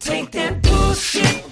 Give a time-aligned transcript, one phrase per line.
[0.00, 1.44] Take that bullshit,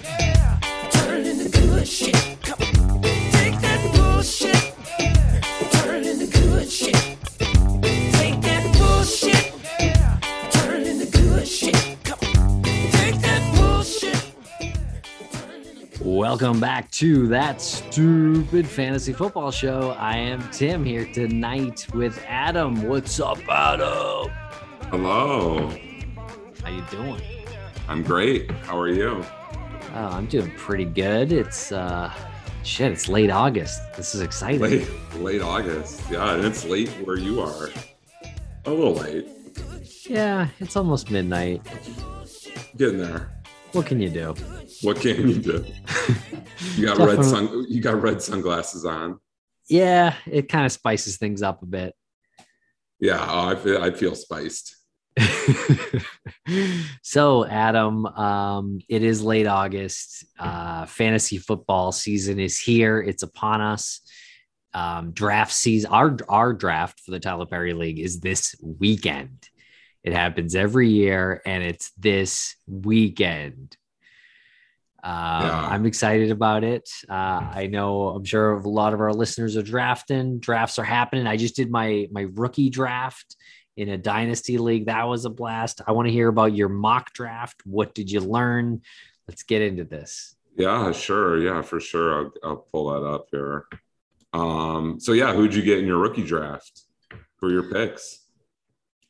[0.91, 2.15] turn it into good shit.
[2.41, 3.01] Come on.
[3.01, 4.73] Take that bullshit,
[5.71, 6.95] turn it into good shit.
[6.95, 9.53] Take that bullshit,
[10.51, 11.97] turn it into good shit.
[12.03, 12.63] Come on.
[12.63, 14.33] Take that bullshit.
[16.01, 19.95] Welcome back to that stupid fantasy football show.
[19.99, 22.83] I am Tim here tonight with Adam.
[22.83, 24.31] What's up, Adam?
[24.89, 25.69] Hello.
[26.63, 27.21] How you doing?
[27.87, 28.51] I'm great.
[28.51, 29.23] How are you?
[29.93, 31.31] Oh, I'm doing pretty good.
[31.31, 32.13] It's uh
[32.63, 33.79] shit, it's late August.
[33.95, 34.59] This is exciting.
[34.59, 36.01] Late late August.
[36.11, 37.69] Yeah, and it's late where you are.
[38.65, 39.27] A little late.
[40.09, 41.65] Yeah, it's almost midnight.
[42.75, 43.41] Getting there.
[43.71, 44.35] What can you do?
[44.81, 45.65] What can you do?
[46.75, 49.19] You got red sun you got red sunglasses on.
[49.69, 51.95] Yeah, it kind of spices things up a bit.
[52.99, 54.76] Yeah, oh, I feel I feel spiced.
[57.01, 63.59] so adam um it is late august uh fantasy football season is here it's upon
[63.61, 64.01] us
[64.73, 69.49] um draft season our our draft for the tyler perry league is this weekend
[70.03, 73.75] it happens every year and it's this weekend
[75.03, 75.67] um, Yeah.
[75.69, 76.89] I'm excited about it.
[77.07, 77.13] Uh,
[77.53, 80.39] I know I'm sure a lot of our listeners are drafting.
[80.39, 81.27] Drafts are happening.
[81.27, 83.35] I just did my my rookie draft
[83.77, 84.87] in a dynasty league.
[84.87, 85.81] That was a blast.
[85.87, 87.61] I want to hear about your mock draft.
[87.65, 88.81] What did you learn?
[89.27, 90.35] Let's get into this.
[90.57, 91.37] Yeah, sure.
[91.37, 92.15] Yeah, for sure.
[92.15, 93.67] I'll, I'll pull that up here.
[94.33, 96.81] Um, so yeah, who'd you get in your rookie draft
[97.39, 98.25] for your picks?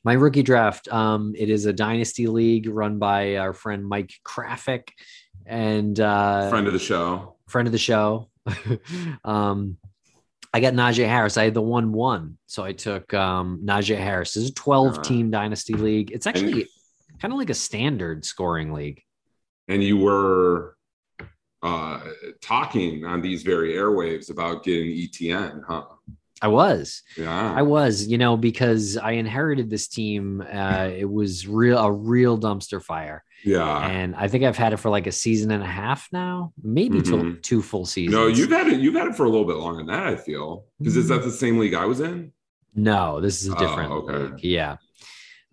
[0.03, 0.87] My rookie draft.
[0.89, 4.89] Um, it is a dynasty league run by our friend Mike Krafik
[5.45, 7.35] and uh, Friend of the show.
[7.47, 8.29] friend of the show.
[9.23, 9.77] um,
[10.57, 11.37] I got Najee Harris.
[11.37, 14.33] I had the one one, so I took um, Najee Harris.
[14.33, 16.09] This is a twelve team dynasty league.
[16.11, 16.67] It's actually
[17.21, 19.03] kind of like a standard scoring league.
[19.67, 20.75] And you were
[21.61, 21.99] uh
[22.41, 25.85] talking on these very airwaves about getting Etienne, huh?
[26.41, 27.01] I was.
[27.17, 27.53] Yeah.
[27.53, 30.41] I was, you know, because I inherited this team.
[30.41, 33.87] Uh, it was real a real dumpster fire, yeah.
[33.87, 37.01] and I think I've had it for like a season and a half now, maybe
[37.01, 37.41] till Mhm.
[37.41, 38.13] two full seasons.
[38.13, 38.79] No, you've had it.
[38.79, 40.05] You've had it for a little bit longer than that.
[40.07, 41.09] I feel because is Mm.
[41.09, 42.31] that the same league I was in?
[42.75, 44.17] No, this is a Oh, different okay.
[44.35, 44.43] league.
[44.43, 44.77] Yeah.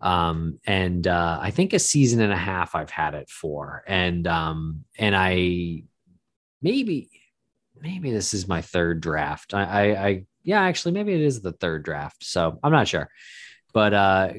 [0.02, 3.82] Um, and uh, I think a season and a half I've had it for.
[3.86, 5.84] And um, and I
[6.60, 7.08] maybe
[7.80, 9.54] maybe this is my third draft.
[9.54, 12.24] I, I I yeah, actually maybe it is the third draft.
[12.24, 13.08] So I'm not sure.
[13.72, 14.32] But uh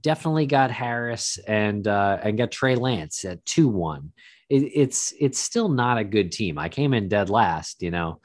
[0.00, 4.10] definitely got Harris and uh and got Trey Lance at 2-1.
[4.48, 6.58] It, it's it's still not a good team.
[6.58, 8.20] I came in dead last, you know.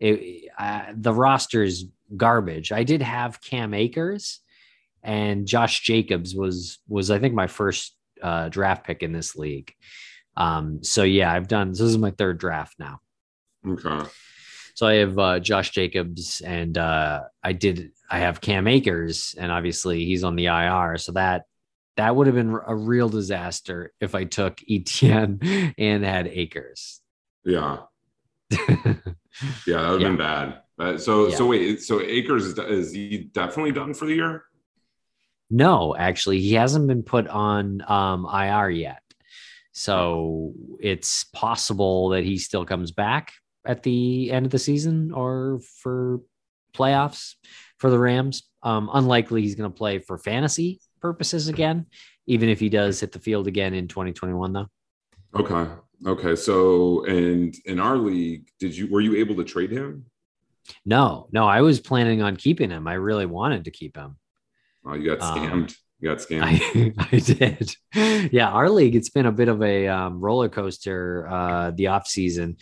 [0.00, 1.84] It, uh, the roster's
[2.16, 2.72] garbage.
[2.72, 4.40] I did have Cam Akers
[5.02, 9.72] and Josh Jacobs was was I think my first uh, draft pick in this league.
[10.36, 13.00] Um, so yeah, I've done this is my third draft now.
[13.66, 14.08] Okay.
[14.74, 19.50] So I have uh, Josh Jacobs and uh, I did I have Cam Akers and
[19.52, 20.98] obviously he's on the IR.
[20.98, 21.44] So that
[21.96, 25.38] that would have been a real disaster if I took Etienne
[25.78, 27.00] and had Akers.
[27.44, 27.78] Yeah.
[29.66, 30.08] Yeah, that would have Yeah.
[30.10, 30.60] been bad.
[30.78, 31.36] Uh, so Yeah.
[31.36, 34.44] so wait, so Akers is, is he definitely done for the year?
[35.50, 39.02] No, actually, he hasn't been put on um, IR yet.
[39.72, 43.32] So it's possible that he still comes back
[43.66, 46.20] at the end of the season or for
[46.74, 47.34] playoffs
[47.78, 48.42] for the Rams.
[48.62, 51.86] Um, unlikely he's going to play for fantasy purposes again,
[52.26, 54.66] even if he does hit the field again in 2021, though.
[55.34, 55.70] Okay.
[56.06, 56.36] Okay.
[56.36, 60.06] So and in our league, did you were you able to trade him?
[60.86, 62.88] No, no, I was planning on keeping him.
[62.88, 64.16] I really wanted to keep him.
[64.86, 65.76] Oh, you got Um, scammed.
[66.00, 66.94] you got scammed.
[66.98, 67.76] I, I did.
[68.32, 72.06] Yeah, our league, it's been a bit of a um, roller coaster uh, the off
[72.06, 72.56] season.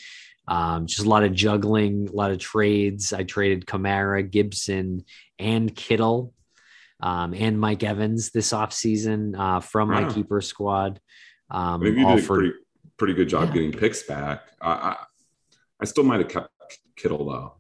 [0.49, 3.13] Um, just a lot of juggling, a lot of trades.
[3.13, 5.05] I traded Kamara, Gibson,
[5.39, 6.35] and Kittle,
[7.01, 11.01] um, and Mike Evans this off season uh, from my keeper squad.
[11.51, 12.53] Um, Maybe you did a pretty
[12.97, 13.55] pretty good job Yeah.
[13.55, 14.43] getting picks back.
[14.61, 14.97] I, I
[15.81, 16.49] I still might have kept
[16.97, 17.55] Kittle though.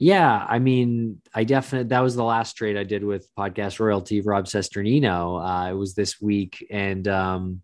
[0.00, 4.20] Yeah, I mean, I definitely that was the last trade I did with podcast royalty
[4.20, 5.40] Rob Cesternino.
[5.40, 7.62] Uh, it was this week, and um,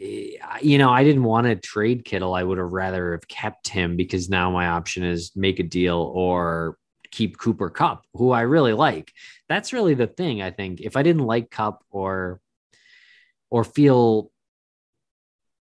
[0.00, 2.34] you know, I didn't want to trade Kittle.
[2.34, 5.98] I would have rather have kept him because now my option is make a deal
[5.98, 6.78] or
[7.10, 9.12] keep Cooper Kupp, who I really like.
[9.48, 10.40] That's really the thing.
[10.40, 12.40] I think if I didn't like Cup or
[13.50, 14.30] or feel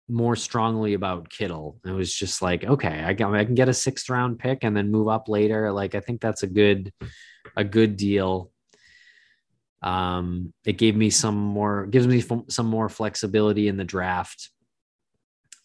[0.07, 3.73] more strongly about Kittle, it was just like, okay, I can I can get a
[3.73, 5.71] sixth round pick and then move up later.
[5.71, 6.93] Like I think that's a good
[7.55, 8.51] a good deal.
[9.81, 14.49] Um, it gave me some more gives me some more flexibility in the draft.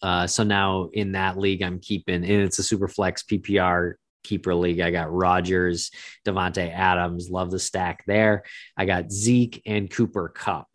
[0.01, 4.53] Uh, so now in that league, I'm keeping, and it's a super flex PPR keeper
[4.53, 4.79] league.
[4.79, 5.91] I got Rodgers,
[6.25, 8.43] Davante Adams, love the stack there.
[8.77, 10.67] I got Zeke and Cooper Kupp.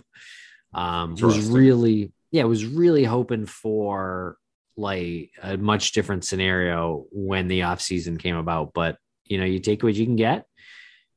[0.72, 4.36] Um, was really, yeah, was really hoping for
[4.76, 8.96] like a much different scenario when the offseason came about, but
[9.26, 10.46] you know, you take what you can get,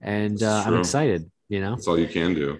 [0.01, 1.31] and uh, I'm excited.
[1.49, 2.59] You know, That's all you can do.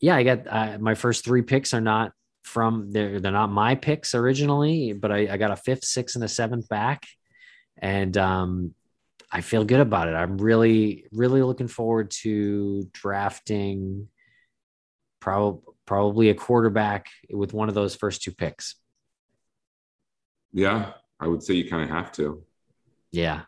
[0.00, 3.74] yeah, I got uh, my first three picks are not from they're they're not my
[3.74, 7.06] picks originally, but I, I got a fifth, sixth, and a seventh back,
[7.78, 8.74] and um,
[9.32, 10.14] I feel good about it.
[10.14, 14.08] I'm really really looking forward to drafting
[15.20, 18.74] probably probably a quarterback with one of those first two picks.
[20.52, 22.42] Yeah, I would say you kind of have to.
[23.10, 23.42] Yeah,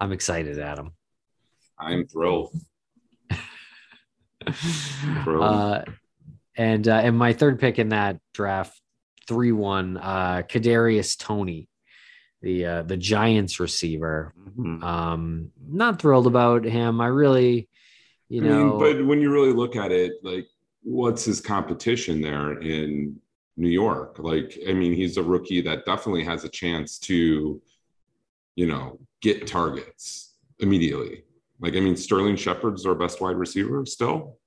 [0.00, 0.92] I'm excited, Adam.
[1.78, 2.54] I'm thrilled.
[5.26, 5.82] Uh,
[6.56, 8.80] and uh, and my third pick in that draft,
[9.26, 11.68] three one, uh, Kadarius Toney,
[12.42, 14.34] the uh, the Giants receiver.
[14.56, 14.82] Mhm.
[14.82, 17.00] Um, not thrilled about him.
[17.00, 17.68] I really,
[18.28, 20.46] you I know, mean, but when you really look at it, like,
[20.82, 23.20] what's his competition there in
[23.56, 24.18] New York?
[24.18, 27.60] Like, I mean, he's a rookie that definitely has a chance to,
[28.56, 31.24] you know, get targets immediately.
[31.60, 34.37] Like, I mean, Sterling Shepard's our best wide receiver still.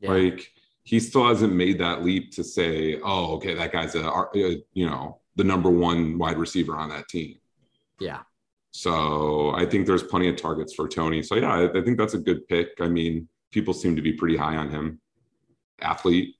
[0.00, 0.52] Yeah, Like,
[0.82, 4.86] he still hasn't made that leap to say, oh, okay, that guy's a, a you
[4.86, 7.36] know, the number one wide receiver on that team.
[8.00, 8.20] yeah,
[8.72, 11.22] So I think there's plenty of targets for Toney.
[11.22, 12.68] So yeah, I, I think that's a good pick.
[12.80, 15.00] I mean, people seem to be pretty high on him.
[15.80, 16.34] Athlete,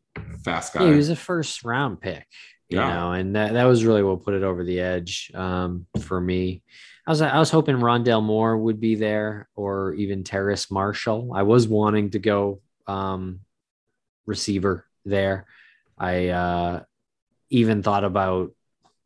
[0.45, 0.85] fast guy.
[0.85, 0.91] yeah.
[0.91, 2.27] He was a first round pick,
[2.69, 2.93] you Yeah.
[2.95, 6.63] know, and that, that was really what put it over the edge um, for me.
[7.07, 11.33] I was I was hoping Rondale Moore would be there, or even Terrace Marshall.
[11.35, 13.41] I was wanting to go um,
[14.31, 15.45] receiver there.
[15.99, 16.83] I uh,
[17.51, 18.53] even thought about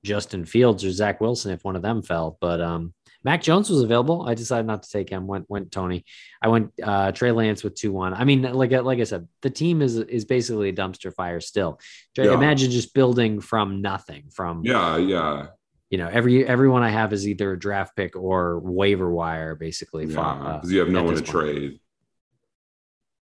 [0.04, 2.94] Justin Fields or Zach Wilson if one of them fell, but um,
[3.24, 4.28] Mac Jones was available.
[4.28, 5.26] I decided not to take him.
[5.26, 6.04] Went went Toney.
[6.42, 8.12] I went uh, Trey Lance with two one.
[8.12, 11.80] I mean, like like I said, the team is is basically a dumpster fire still.
[12.16, 12.34] Yeah.
[12.34, 14.24] Imagine just building from nothing.
[14.30, 15.46] From yeah, yeah,
[15.88, 20.04] you know every everyone I have is either a draft pick or waiver wire, basically.
[20.04, 20.20] yeah.
[20.20, 21.28] Uh, Because you have no one to point.
[21.28, 21.80] trade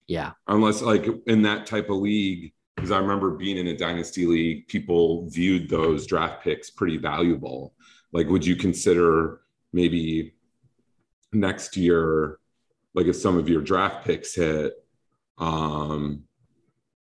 [0.07, 2.53] yeah, unless like in that type of league.
[2.75, 7.73] Because I remember being in a dynasty league, people viewed those draft picks pretty valuable.
[8.13, 9.41] Like, would you consider
[9.73, 10.35] maybe
[11.33, 12.39] next year,
[12.95, 14.75] like if some of your draft picks hit,
[15.39, 16.25] um,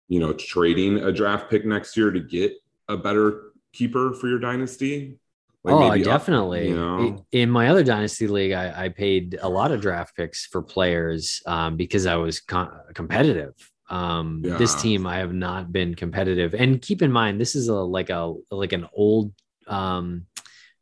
[0.09, 2.53] you know, trading a draft pick next year to get
[2.89, 5.19] a better keeper for your dynasty?
[5.63, 6.69] Like oh, maybe up, definitely.
[6.69, 7.25] you know?
[7.33, 11.43] In my other dynasty league, I, I paid a lot of draft picks for players
[11.47, 13.53] um, because I was competitive.
[13.91, 16.55] Um, This team, I have not been competitive.
[16.55, 19.33] And keep in mind, this is a like a like an old
[19.67, 20.27] um,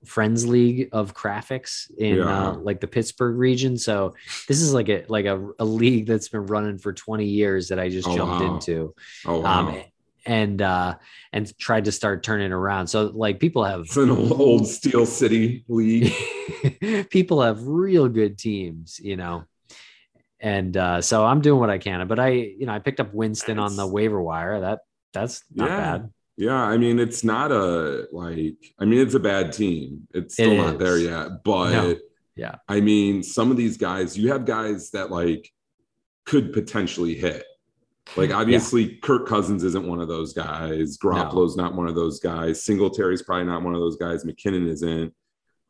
[0.04, 2.50] friends league of graphics in Yeah.
[2.50, 3.78] uh, like the Pittsburgh region.
[3.78, 4.14] So
[4.46, 7.80] this is like a like a, a league that's been running for 20 years that
[7.80, 8.54] I just Oh, jumped wow.
[8.54, 8.94] into.
[9.26, 9.82] Oh, wow.
[10.28, 10.96] And uh
[11.32, 12.86] and tried to start turning around.
[12.86, 16.12] So like people have it's an old, old Steel City league.
[17.10, 19.44] people have real good teams, you know.
[20.40, 22.06] And uh, so I'm doing what I can.
[22.06, 24.60] But I, you know, I picked up Winston on the waiver wire.
[24.60, 24.80] That
[25.14, 25.76] that's not Yeah.
[25.78, 26.10] bad.
[26.36, 28.58] Yeah, I mean, it's not a like.
[28.78, 30.06] I mean, it's a bad team.
[30.14, 31.42] It's still It not there yet.
[31.42, 31.96] But No.
[32.36, 32.54] Yeah.
[32.68, 35.50] I mean, some of these guys, you have guys that like
[36.26, 37.44] could potentially hit.
[38.16, 40.96] Like obviously, Kirk Cousins isn't one of those guys.
[40.98, 42.62] Garoppolo's not one of those guys.
[42.62, 44.24] Singletary's probably not one of those guys.
[44.24, 45.14] McKinnon isn't.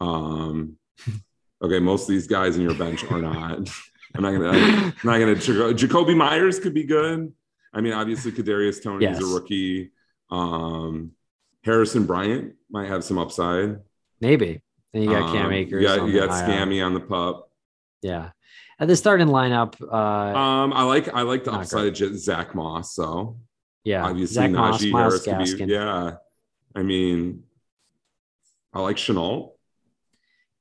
[0.01, 0.77] Um,
[1.63, 3.69] okay, most of these guys in your bench are not.
[4.15, 4.51] I'm not gonna.
[4.51, 5.35] I'm not gonna.
[5.37, 7.33] Jakobi Meyers could be good.
[7.75, 9.23] I mean, obviously, Kadarius Toney is Yes.
[9.31, 9.91] a rookie.
[10.31, 11.13] Um,
[11.65, 13.79] Harrison Bryant might have some upside.
[14.21, 14.63] Maybe.
[14.93, 15.83] Then you got Cam Um, Akers.
[15.83, 17.51] You got, you got Scammy on the pup.
[18.01, 18.31] Yeah.
[18.81, 22.95] At the starting lineup, uh, Um, I like I like the upside of Zach Moss.
[22.95, 23.39] So
[23.85, 24.05] yeah.
[24.05, 25.65] obviously Zach Moss, Najee Miles Harris be.
[25.65, 26.17] Yeah,
[26.77, 27.43] I mean,
[28.73, 29.55] I like Chenault.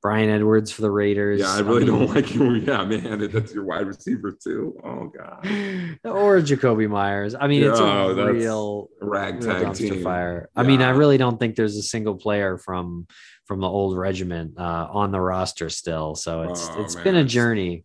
[0.00, 1.40] Bryan Edwards for the Raiders.
[1.40, 2.54] Yeah, I really don't like you.
[2.54, 4.76] Yeah, man, that's your wide receiver too.
[4.84, 5.44] Oh god,
[6.04, 7.34] or Jakobi Meyers.
[7.34, 10.02] I mean, it's Yeah, a real, ragtag team.
[10.04, 10.48] fire.
[10.56, 13.06] I mean, I really don't think there's a single player from
[13.46, 16.14] from the old regiment uh, on the roster still.
[16.14, 17.84] So it's Oh, it's man, been a journey.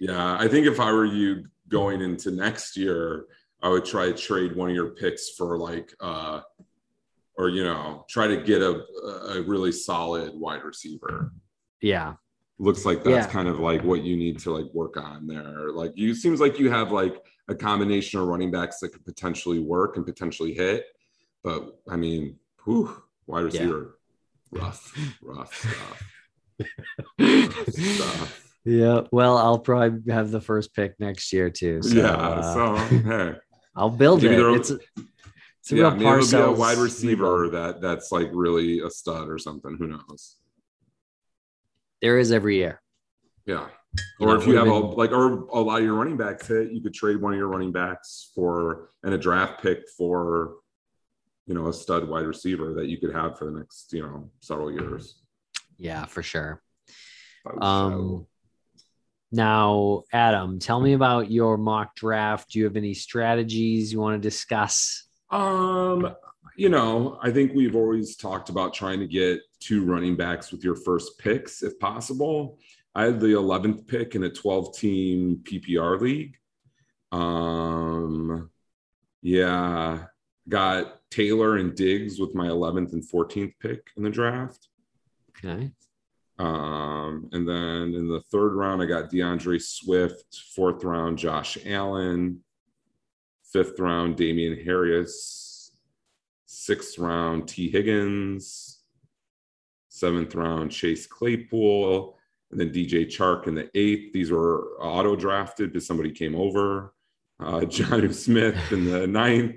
[0.00, 3.26] Yeah, I think if I were you going into next year,
[3.62, 6.40] I would try to trade one of your picks for like uh
[7.36, 8.82] or you know, try to get a
[9.34, 11.32] a really solid wide receiver.
[11.80, 12.14] Yeah,
[12.58, 13.32] Looks like that's Yeah.
[13.32, 15.72] kind of like what you need to like work on there.
[15.72, 17.16] Like you seems like you have like
[17.48, 20.84] a combination of running backs that could potentially work and potentially hit.
[21.42, 23.98] But I mean, whew, wide receiver,
[24.52, 26.02] rough, rough stuff.
[27.18, 28.43] rough stuff.
[28.64, 29.02] Yeah.
[29.12, 31.82] Well, I'll probably have the first pick next year too.
[31.82, 32.12] So, yeah.
[32.12, 33.34] uh, so hey.
[33.76, 34.40] I'll build Maybe it.
[34.40, 34.78] It's a,
[35.60, 38.90] it's a yeah, real maybe it'll be a wide receiver that that's like really a
[38.90, 39.76] stud or something.
[39.76, 40.36] Who knows?
[42.00, 42.80] There is every year.
[43.46, 43.66] Yeah.
[44.18, 46.16] You or know, if you have we've a like or a lot of your running
[46.16, 49.88] backs hit, you could trade one of your running backs for and a draft pick
[49.96, 50.54] for
[51.46, 54.30] you know a stud wide receiver that you could have for the next you know
[54.40, 55.20] several years.
[55.78, 56.62] Yeah, for sure.
[57.60, 58.26] Um,
[59.34, 62.52] now, Adam, tell me about your mock draft.
[62.52, 65.06] Do you have any strategies you want to discuss?
[65.30, 66.14] Um,
[66.56, 70.62] you know, I think we've always talked about trying to get two running backs with
[70.62, 72.58] your first picks if possible.
[72.94, 76.36] I had the 11th pick in a 12 team PPR league.
[77.10, 78.50] Um,
[79.20, 80.04] yeah,
[80.48, 84.68] got Taylor and Diggs with my 11th and 14th pick in the draft.
[85.36, 85.72] Okay.
[86.38, 92.40] Um, and then in the third round, I got DeAndre Swift, fourth round, Josh Allen,
[93.52, 95.72] fifth round, Damien Harris,
[96.46, 98.80] sixth round, Tee Higgins,
[99.88, 102.18] seventh round, Chase Claypool,
[102.50, 104.12] and then DJ Chark in the eighth.
[104.12, 106.94] These were auto drafted because somebody came over.
[107.38, 109.56] Uh, Jonnu Smith in the ninth,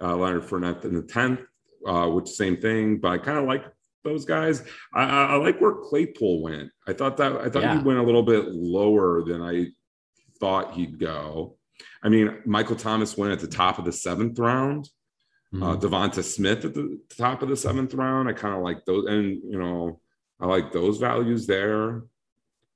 [0.00, 1.40] uh, Leonard Fournette in the tenth,
[1.86, 3.64] uh, which same thing, but I kind of like
[4.06, 4.62] those guys.
[4.94, 6.70] I, I, I like where Claypool went.
[6.86, 7.76] I thought that I thought Yeah.
[7.78, 9.66] he went a little bit lower than I
[10.40, 11.56] thought he'd go.
[12.02, 14.88] I mean, Michael Thomas went at the top of the seventh round.
[15.54, 15.80] Uh, Mhm.
[15.80, 18.28] Devonta Smith at the top of the seventh round.
[18.28, 20.00] I kind of like those, and you know,
[20.40, 22.02] I like those values there.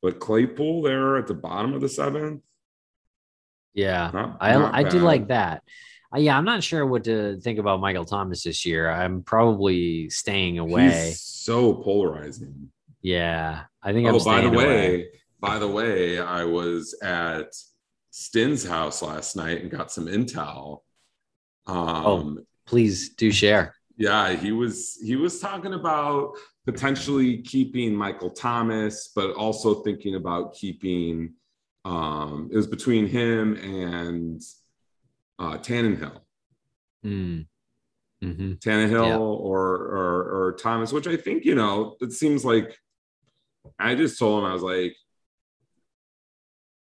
[0.03, 2.43] But Claypool there at the bottom of the seventh.
[3.75, 5.63] yeah, Not, I not I do like that.
[6.15, 8.91] Uh, yeah, I'm not sure what to think about Michael Thomas this year.
[8.91, 10.91] I'm probably staying away.
[11.09, 12.71] He's so polarizing.
[13.03, 15.07] yeah, I think I'm Oh, by the way, away.
[15.41, 17.55] by the way, I was at
[18.11, 20.81] Stin's house last night and got some intel.
[21.67, 22.39] Um, Oh.
[22.67, 23.75] Please do share.
[23.97, 26.35] yeah, he was he was talking about
[26.67, 31.35] potentially keeping Michael Thomas, but also thinking about keeping.
[31.85, 34.41] Um, it was between him and
[35.41, 36.21] uh, Tannehill.
[37.05, 37.47] Mm.
[38.23, 39.17] hmm Tannehill Yeah.
[39.17, 42.77] or, or or Thomas, which I think you know it seems like.
[43.79, 44.97] I just told him I was like,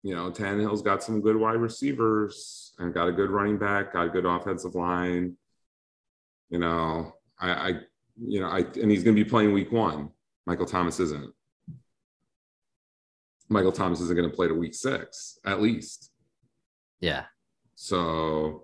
[0.05, 4.07] you know, Tannehill's got some good wide receivers and got a good running back, got
[4.07, 5.37] a good offensive line.
[6.51, 7.69] You know, I, I
[8.21, 10.11] you know, I and he's going to be playing week one.
[10.47, 11.33] Michael Thomas isn't.
[13.49, 16.11] Michael Thomas isn't going to play to week six at least.
[17.01, 17.25] Yeah.
[17.83, 18.63] So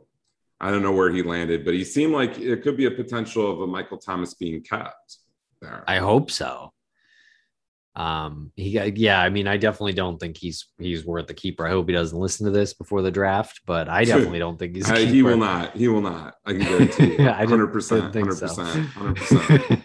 [0.61, 3.51] I don't know where he landed, but he seemed like it could be a potential
[3.51, 5.17] of a Michael Thomas being kept
[5.61, 5.83] there.
[5.89, 6.73] I hope so.
[7.97, 11.67] Um, he yeah, I mean, I definitely don't think he's he's worth the keeper.
[11.67, 14.77] I hope he doesn't listen to this before the draft, but I definitely don't think
[14.77, 14.89] he's.
[14.89, 15.77] he will not.
[15.77, 16.35] He will not.
[16.47, 17.29] I can guarantee you.
[17.29, 18.15] Hundred percent.
[18.15, 18.87] Hundred percent.
[18.91, 19.83] Hundred percent.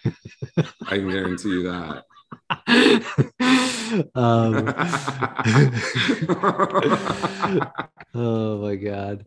[0.85, 2.03] I can guarantee you that.
[4.15, 4.73] um,
[8.15, 9.25] oh my god.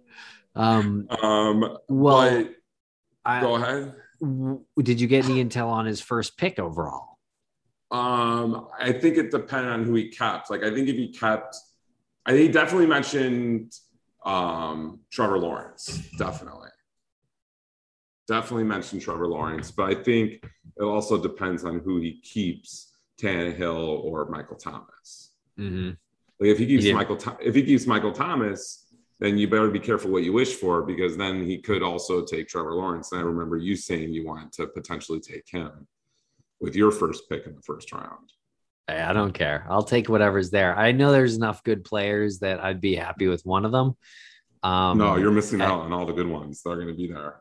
[0.55, 1.79] Um, um.
[1.89, 2.49] well,
[3.25, 3.95] I, go ahead.
[4.21, 7.19] w- did you get any intel on his first pick overall?
[7.91, 10.51] Um, I think it depended on who he kept.
[10.51, 11.57] Like, I think if he kept,
[12.25, 13.73] I think he definitely mentioned
[14.25, 16.03] um, Trevor Lawrence.
[16.19, 16.71] Definitely,
[18.27, 19.71] definitely mentioned Trevor Lawrence.
[19.71, 20.45] But I think
[20.77, 25.33] it also depends on who he keeps, Tannehill or Michael Thomas.
[25.59, 25.89] Mm-hmm.
[26.41, 26.95] Like, if he keeps Yeah.
[26.95, 28.83] Michael, if he keeps Michael Thomas,
[29.19, 32.49] then you better be careful what you wish for because then he could also take
[32.49, 33.13] Trevor Lawrence.
[33.13, 35.87] And I remember you saying you wanted to potentially take him
[36.61, 38.31] with your first pick in the first round.
[38.87, 39.67] Hey, I don't care.
[39.71, 40.77] I'll take whatever's there.
[40.77, 43.97] I know there's enough good players that I'd be happy with one of them.
[44.63, 46.63] Um, no, you're missing I- out on all the good ones.
[46.63, 47.41] They're going to be there.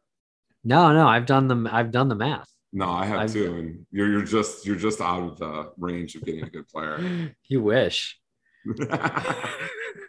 [0.63, 1.07] no, no.
[1.07, 1.67] I've done them.
[1.71, 2.49] I've done the math.
[2.75, 6.15] No, I have I've- two, and you're you're just you're just out of the range
[6.15, 7.33] of getting a good player.
[7.47, 8.19] You wish.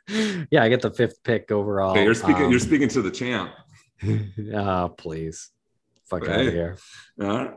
[0.08, 1.96] yeah, I get the fifth pick overall.
[1.96, 2.44] you're speaking.
[2.46, 3.52] Um, you're speaking to the champ.
[4.54, 5.50] oh, please.
[6.11, 6.76] Fuck out of here.
[7.20, 7.49] Uh,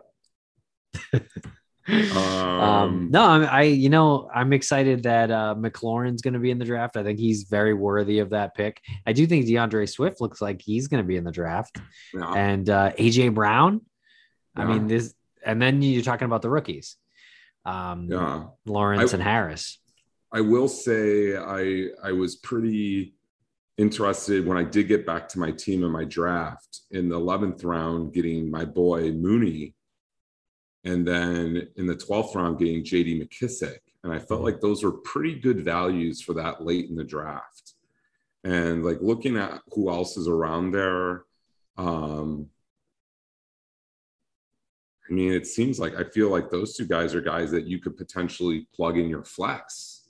[1.87, 6.51] Um, Um, no, I'm, I, you know, I'm excited that uh, McLaurin's going to be
[6.51, 6.97] in the draft.
[6.97, 8.79] I think he's very worthy of that pick.
[9.07, 11.79] I do think DeAndre Swift looks like he's going to be in the draft,
[12.13, 12.31] yeah.
[12.33, 13.81] and uh, AJ Brown.
[14.59, 15.13] I mean, this,
[15.45, 16.97] and then you're talking about the rookies,
[17.65, 18.45] um, yeah.
[18.65, 19.79] Lawrence I- and Harris.
[20.31, 23.15] I will say I I was pretty
[23.79, 27.63] interested when I did get back to my team in my draft in the 11th
[27.63, 29.73] round getting my boy Mooney
[30.83, 34.91] and then in the 12th round getting JD McKissic and I felt like those were
[34.91, 37.73] pretty good values for that late in the draft.
[38.43, 41.23] And like looking at who else is around there
[41.77, 42.47] um
[45.09, 47.79] I mean, it seems like I feel like those two guys are guys that you
[47.79, 50.09] could potentially plug in your flex,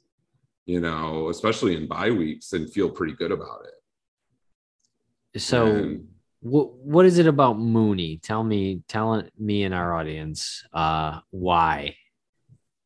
[0.66, 5.42] you know, especially in bye weeks and feel pretty good about it.
[5.42, 6.08] So, And-
[6.42, 8.18] what what is it about Mooney?
[8.18, 11.96] Tell me, tell me and our audience, uh, why?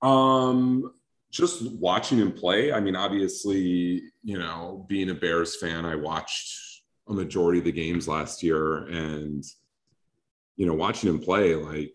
[0.01, 0.91] Um,
[1.31, 2.73] just watching him play.
[2.73, 7.71] I mean, obviously, you know, being a Bears fan, I watched a majority of the
[7.71, 9.43] games last year, and
[10.55, 11.93] you know, watching him play, like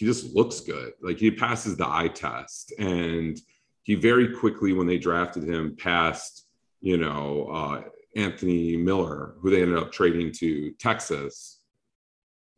[0.00, 0.94] he just looks good.
[1.02, 3.38] Like he passes the eye test, and
[3.82, 6.46] he very quickly, when they drafted him, passed,
[6.80, 7.82] you know, uh,
[8.16, 11.60] Anthony Miller, who they ended up trading to Texas,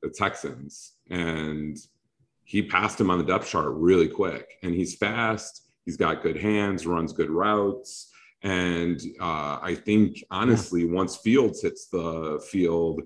[0.03, 1.77] the Texans, and
[2.45, 4.59] he passed him on the depth chart really quick.
[4.63, 5.69] And he's fast.
[5.85, 8.13] He's got good hands, runs good routes.
[8.45, 13.03] And uh, I think, honestly, once Fields hits the field,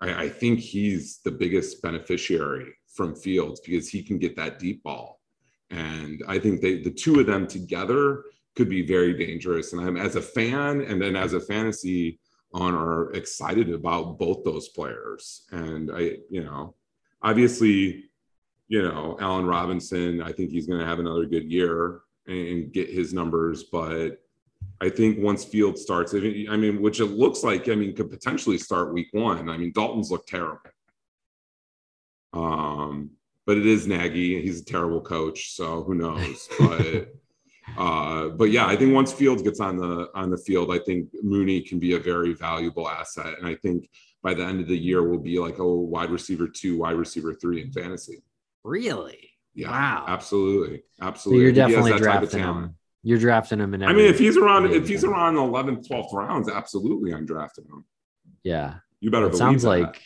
[0.00, 4.82] I, I think he's the biggest beneficiary from Fields because he can get that deep
[4.82, 5.22] ball.
[5.70, 9.72] And I think they, the two of them together could be very dangerous.
[9.72, 12.20] And I'm as a fan and then as a fantasy
[12.52, 15.46] owner excited about both those players.
[15.50, 16.74] And I, you know,
[17.22, 18.04] obviously,
[18.68, 22.90] you know, Allen Robinson, I think he's going to have another good year and get
[22.90, 23.64] his numbers.
[23.64, 24.18] But
[24.82, 28.58] I think once Field starts, I mean, which it looks like, I mean, could potentially
[28.58, 29.48] start week one.
[29.48, 30.60] I mean, Dalton's look terrible.
[32.32, 33.10] Um,
[33.46, 34.40] but it is Nagy.
[34.42, 36.48] He's a terrible coach, so who knows?
[36.58, 37.08] But
[37.78, 41.08] uh, but yeah, I think once Fields gets on the on the field, I think
[41.22, 43.88] Mooney can be a very valuable asset, and I think
[44.22, 47.34] by the end of the year we'll be like a wide receiver two, wide receiver
[47.34, 48.22] three in fantasy.
[48.64, 49.30] Really?
[49.54, 50.04] Yeah, Wow.
[50.06, 51.42] absolutely, So absolutely.
[51.44, 52.74] you're he has definitely that type of drafting him.
[53.02, 53.82] You're drafting him in.
[53.82, 57.64] I mean, if he's around, if he's around the 11th, 12th rounds, absolutely, I'm drafting
[57.64, 57.84] him.
[58.44, 59.68] yeah, You better it believe sounds that.
[59.70, 60.02] like.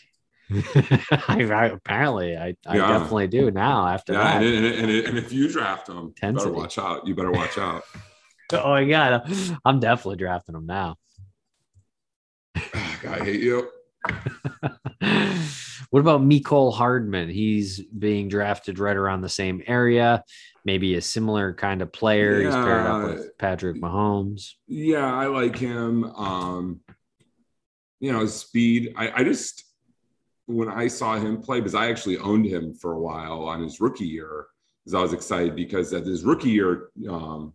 [1.28, 2.88] I, apparently, I, I Yeah.
[2.88, 3.87] definitely do now.
[3.87, 7.07] After yeah, that, and, and, and, and if you draft him, you better watch out.
[7.07, 7.85] You better watch out.
[8.52, 9.22] oh my god,
[9.64, 10.96] I'm definitely drafting him now.
[12.57, 13.68] I hate you.
[15.90, 17.28] what about Mecole Hardman?
[17.30, 20.22] He's being drafted right around the same area,
[20.64, 22.42] maybe a similar kind of player.
[22.42, 24.52] He's paired up with Patrick Mahomes.
[24.66, 26.04] Yeah, I like him.
[26.04, 26.80] Um,
[28.00, 28.92] you know, speed.
[28.96, 29.64] I, I just
[30.46, 33.80] when I saw him play, because I actually owned him for a while on his
[33.80, 34.46] rookie year,
[34.85, 37.54] because I was excited because at his rookie year, um,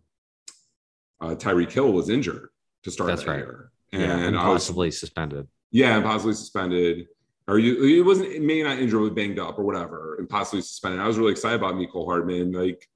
[1.20, 2.48] uh, Tyreek Hill was injured
[2.82, 3.38] to start That's that right.
[3.38, 5.46] year, Yeah, and and I was possibly suspended.
[5.70, 7.06] yeah, and possibly suspended.
[7.46, 10.62] Or you, it wasn't it may not injured, was banged up or whatever, and possibly
[10.62, 11.00] suspended.
[11.00, 12.52] I was really excited about Mecole Hardman.
[12.52, 12.88] Like,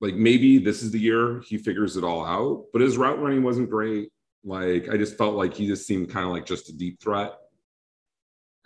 [0.00, 2.66] like maybe this is the year he figures it all out.
[2.72, 4.10] But his route running wasn't great.
[4.44, 7.32] Like, I just felt like he just seemed kind of like just a deep threat,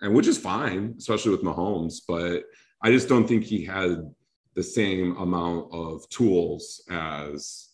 [0.00, 2.00] and which is fine, especially with Mahomes.
[2.06, 2.44] But
[2.82, 4.10] I just don't think he had
[4.54, 7.68] the same amount of tools as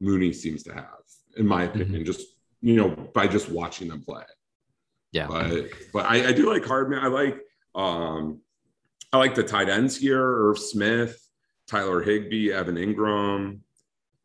[0.00, 1.02] Mooney seems to have,
[1.36, 2.04] in my opinion.
[2.04, 2.26] Just
[2.60, 4.24] you know, by just watching them play.
[5.12, 5.26] Yeah.
[5.28, 6.98] But but I, I do like Hardman.
[6.98, 7.38] I like
[7.74, 8.40] um
[9.12, 11.16] I like the tight ends here, Irv Smith,
[11.68, 13.60] Tyler Higbee, Evan Engram.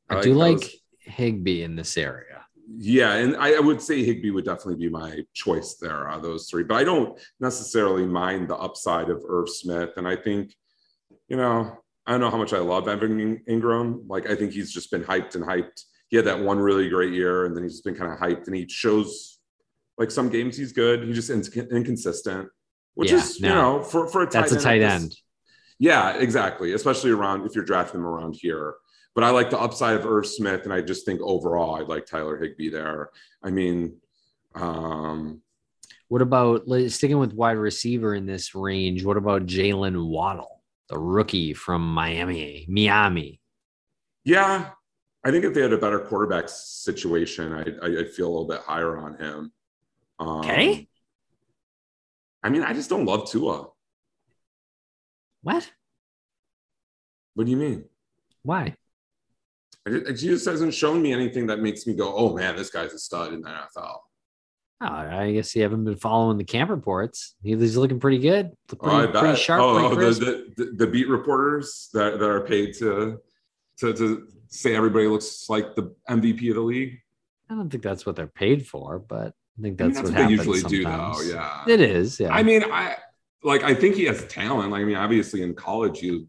[0.09, 0.75] I, do like those.
[0.99, 2.45] Higbee in this area.
[2.77, 6.23] Yeah, and I, I would say Higbee would definitely be my choice there out of
[6.23, 6.63] those three.
[6.63, 9.91] But I don't necessarily mind the upside of Irv Smith.
[9.97, 10.53] And I think,
[11.27, 14.03] you know, I don't know how much I love Evan Engram.
[14.08, 15.84] Like I think he's just been hyped and hyped.
[16.10, 18.47] He had that one really great year, and then he's just been kind of hyped,
[18.47, 19.39] and he shows
[19.97, 21.03] like some games he's good.
[21.03, 22.49] He's just in- inconsistent,
[22.95, 23.47] which Yeah, is no.
[23.49, 25.15] you know for for a tight That's a tight end.
[25.77, 26.73] Yeah, exactly.
[26.73, 28.75] Especially around if you're drafting them around here.
[29.19, 32.05] But I like the upside of Irv Smith, and I just think overall I like
[32.05, 33.10] Tyler Higbee there.
[33.43, 33.97] I mean,
[34.55, 35.41] um,
[36.08, 39.03] What about sticking with wide receiver in this range?
[39.03, 42.65] What about Jaylen Waddle, the rookie from Miami?
[42.69, 43.41] Miami.
[44.23, 44.69] Yeah,
[45.25, 48.47] I think if they had a better quarterback situation, I I I'd feel a little
[48.47, 49.51] bit higher on him.
[50.19, 50.88] Um, Okay.
[52.41, 53.67] I mean, I just don't love Tua.
[55.41, 55.69] What?
[57.34, 57.84] What do you mean?
[58.43, 58.77] Why?
[59.88, 63.00] He just hasn't shown me anything that makes me go, "Oh man, this guy's a
[63.00, 63.98] stud in the NFL."
[64.82, 67.36] Oh, I guess you haven't been following the camp reports.
[67.44, 68.52] He's looking pretty good.
[68.72, 69.62] Oh, Pretty, pretty sharp.
[69.62, 73.20] oh, pretty oh, the, the the beat reporters that, that are paid to
[73.80, 77.00] to to say everybody looks like the MVP of the league.
[77.50, 80.13] I don't think that's what they're paid for, but I think I mean, that's, what,
[80.13, 81.13] they happens usually do, though.
[81.13, 81.30] sometimes.
[81.30, 82.20] Yeah, It is.
[82.20, 82.34] Yeah.
[82.34, 82.96] I mean, I
[83.44, 83.63] like.
[83.63, 84.72] I think he has talent.
[84.72, 86.28] Like, I mean, obviously in college, you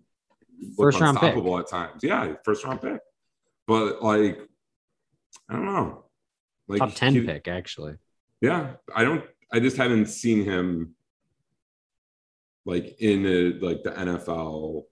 [0.77, 2.01] look First unstoppable at times.
[2.03, 3.01] Yeah, first round pick.
[3.71, 4.37] But like,
[5.49, 6.03] I don't know.
[6.67, 7.95] Like top 10 he- pick, actually.
[8.41, 9.23] Yeah, I don't.
[9.53, 10.97] I just haven't seen him
[12.65, 14.83] like in a, like the NFL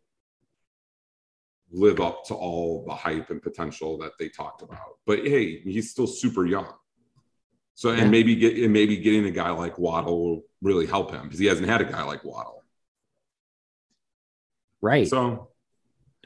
[1.72, 4.98] live up to all the hype and potential that they talked about.
[5.06, 6.72] But hey, he's still super young.
[7.74, 8.08] So and Yeah.
[8.10, 11.46] maybe get and maybe getting a guy like Waddle will really help him because he
[11.46, 12.62] hasn't had a guy like Waddle.
[14.80, 15.08] Right.
[15.08, 15.48] So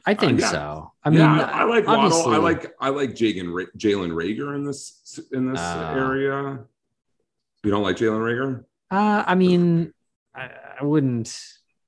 [0.05, 0.51] I think yeah.
[0.51, 0.93] so.
[1.05, 2.29] I mean, yeah, I, I like Waddle.
[2.29, 5.95] I like I like Jalen Ra- Jalen Reagor in this in this Ah.
[5.95, 6.59] area.
[7.65, 9.93] You don't like Jalen Reagor Uh, I mean,
[10.35, 11.37] I, I wouldn't.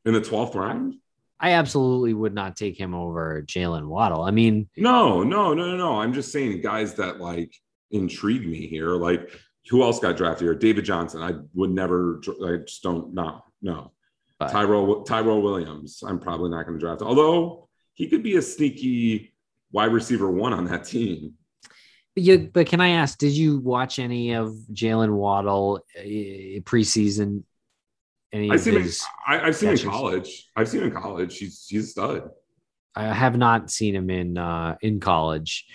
[0.05, 0.95] in the twelfth round?
[1.41, 4.23] I absolutely would not take him over Jaylen Waddle.
[4.23, 6.01] I mean, No, no, no, no, no.
[6.01, 7.53] I'm just saying guys that like
[7.91, 8.91] intrigue me here.
[8.91, 9.29] Like
[9.71, 10.55] who else got drafted here?
[10.55, 11.21] David Johnson.
[11.23, 12.21] I would never.
[12.47, 13.13] I just don't.
[13.13, 13.91] No, no.
[14.39, 16.03] But- Tyrell Tyrell Williams.
[16.07, 17.03] I'm probably not going to draft.
[17.03, 17.64] Although
[17.95, 19.35] he could be a sneaky
[19.73, 21.35] wide receiver one on that team.
[22.15, 23.19] but you, but can I ask?
[23.19, 27.45] Did you watch any of Jaylen Waddle uh, preseason?
[28.33, 28.89] Any I've seen him.
[29.27, 30.51] I, I've seen him in college.
[30.57, 31.39] I've seen him in college.
[31.39, 32.31] He's he's a stud.
[32.97, 35.67] I have not seen him in uh, in college,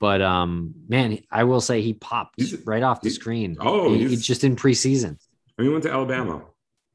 [0.00, 3.56] but um, man, I will say he popped He's- right off the he- screen.
[3.60, 5.16] oh, He- he's- he just in preseason.
[5.58, 6.42] I mean, he went to Alabama.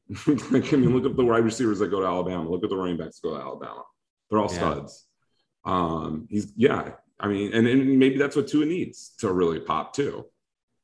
[0.26, 2.48] like, I mean, look at the wide receivers that go to Alabama.
[2.50, 3.82] Look at the running backs that go to Alabama.
[4.30, 4.56] They're all Yeah.
[4.74, 5.06] studs.
[5.64, 6.92] Um, he's yeah.
[7.20, 10.26] I mean, and, and maybe that's what Tua needs to really pop too.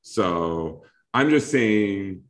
[0.03, 2.23] So I'm just saying.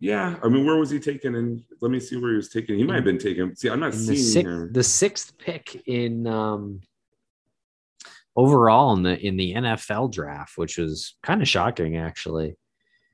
[0.00, 1.34] Yeah, I mean, where was he taken?
[1.34, 2.76] And let me see where he was taken.
[2.76, 3.56] He might have been taken.
[3.56, 4.68] See, I'm not In the seeing sixth, here.
[4.72, 6.80] the sixth pick in um,
[8.36, 12.56] overall in the in the NFL draft, which was kind of shocking actually.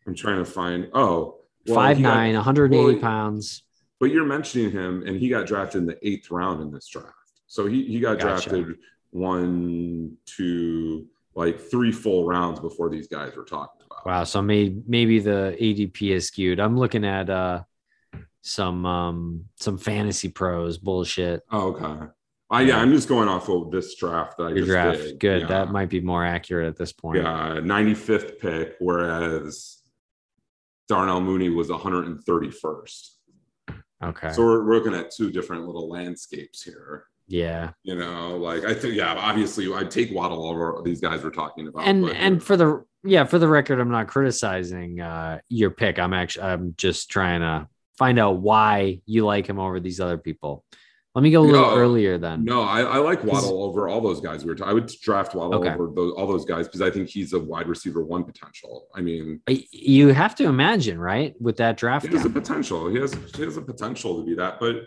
[0.06, 0.88] I'm trying to find.
[0.92, 3.62] Oh, well, Five he got- nine, 180 well, pounds.
[4.00, 7.12] But you're mentioning him, and he got drafted in the eighth round in this draft.
[7.46, 8.50] So he he got Gotcha.
[8.50, 8.76] drafted
[9.10, 14.04] one, two, like three full rounds before these guys were talking about.
[14.04, 16.60] Wow, so maybe maybe the ADP is skewed.
[16.60, 17.62] I'm looking at uh
[18.42, 21.42] some um some fantasy pros bullshit.
[21.50, 22.06] Oh, okay.
[22.50, 25.20] I yeah, I'm just going off of this draft that I Your just draft, did.
[25.20, 25.40] good.
[25.42, 25.48] Yeah.
[25.48, 27.18] That might be more accurate at this point.
[27.22, 29.78] yeah, 95th pick, whereas
[30.88, 33.08] Darnell Mooney was 131st.
[34.02, 34.32] Okay.
[34.32, 37.04] So we're, we're looking at two different little landscapes here.
[37.26, 37.70] yeah.
[37.84, 41.68] You know, like I think, yeah, obviously I'd take Waddle over these guys we're talking
[41.68, 41.86] about.
[41.86, 45.98] and but- and for the yeah for the record i'm not criticizing uh your pick
[45.98, 47.68] i'm actually i'm just trying to
[47.98, 50.64] find out why you like him over these other people
[51.14, 54.00] let me go a little No, earlier then No, I, I like Waddle over all
[54.00, 54.56] those guys we were.
[54.56, 55.72] T- I would draft Waddle Okay.
[55.72, 58.88] over those, all those guys because I think he's a wide receiver one potential.
[58.94, 62.88] I mean, you have to imagine right with that draft he has a potential.
[62.88, 64.58] He has he has a potential to be that.
[64.58, 64.86] But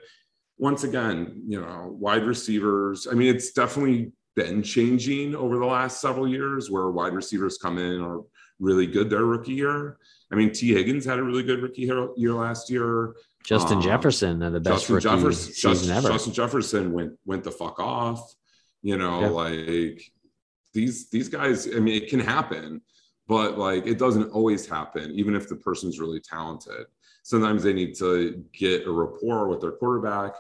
[0.57, 3.07] once again, you know, wide receivers.
[3.09, 7.77] I mean, it's definitely been changing over the last several years where wide receivers come
[7.77, 8.21] in are
[8.59, 9.97] really good their rookie year.
[10.31, 13.15] I mean, Tee Higgins had a really good rookie year, year last year.
[13.47, 17.13] Justin um, jefferson had the best Justin rookie Jefferson, season Justin, ever Justin Jefferson went
[17.25, 18.21] went the fuck off.
[18.83, 19.29] You know, Yeah.
[19.29, 20.01] like
[20.73, 21.67] these these guys.
[21.75, 22.81] I mean, it can happen,
[23.27, 25.11] but like it doesn't always happen.
[25.11, 26.85] Even if the person's really talented,
[27.23, 30.33] sometimes they need to get a rapport with their quarterback.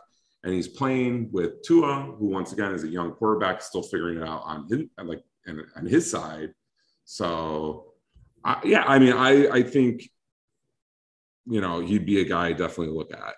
[0.43, 4.23] And he's playing with Tua, who once again is a young quarterback, still figuring it
[4.23, 6.53] out on his like and on his side.
[7.05, 7.93] So,
[8.43, 10.09] I, yeah, I mean, I I think
[11.49, 13.35] you know he'd be a guy I definitely look at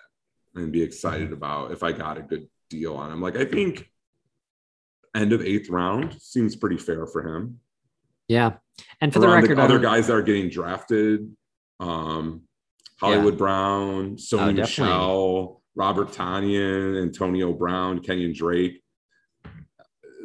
[0.54, 3.20] and be excited about if I got a good deal on him.
[3.20, 3.88] Like I think
[5.14, 7.60] end of eighth round seems pretty fair for him.
[8.28, 8.54] yeah
[9.00, 11.34] and for the record I other guys that are getting drafted,
[11.80, 12.42] um,
[13.00, 14.52] Hollywood Brown, Sony Oh.
[14.52, 18.82] Michel, Robert Tonyan, Antonio Brown, Kenyon Drake.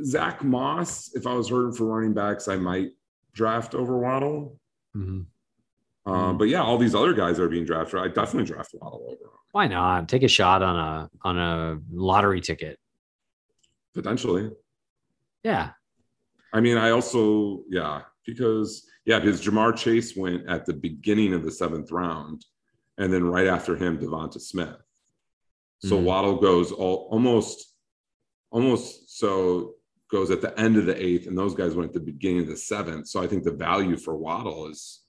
[0.03, 2.91] Zach Moss, if I was hurting for running backs, I might
[3.33, 4.59] draft over Waddle.
[4.95, 5.25] Mhm.
[6.07, 7.99] Um, but yeah, all these other guys are being drafted.
[7.99, 12.41] I definitely draft Waddle over Why not take a shot on a on a lottery
[12.41, 12.77] ticket?
[13.93, 14.51] potentially.
[15.43, 15.71] Yeah,
[16.53, 21.43] I mean, I also yeah because yeah because Ja'Marr Chase went at the beginning of
[21.43, 22.45] the seventh round,
[22.97, 24.75] and then right after him Devonta Smith.
[25.79, 26.03] So Mhm.
[26.03, 27.73] Waddle goes all almost
[28.51, 29.75] almost so
[30.11, 32.47] goes at the end of the eighth, and those guys went at the beginning of
[32.47, 33.07] the seventh.
[33.07, 35.04] So I think the value for Waddle is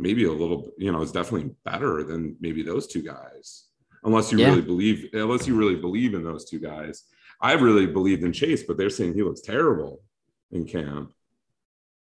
[0.00, 3.66] maybe a little, you know, is definitely better than maybe those two guys.
[4.02, 4.48] Unless you Yeah.
[4.50, 7.04] really believe, unless you really believe in those two guys.
[7.42, 10.02] I really believed in Chase, but they're saying he looks terrible
[10.50, 11.12] in camp.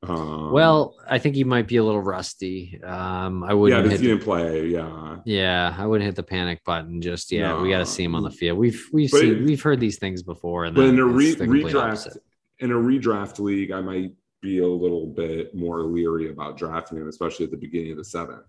[0.01, 2.81] Um, well, I think he might be a little rusty.
[2.83, 3.83] Um, I wouldn't.
[3.85, 4.67] but hit he the- didn't play.
[4.67, 7.61] Yeah, yeah, I wouldn't hit the panic button just yet.
[7.61, 8.57] we got to see him on the field.
[8.57, 11.37] We've we've But- seen we've heard these things before, and but in a re- it's
[11.37, 12.23] the complete redraft, opposite.
[12.59, 14.11] in a redraft league, I might
[14.43, 18.03] be a little bit more leery about drafting him, especially at the beginning of the
[18.03, 18.43] seventh.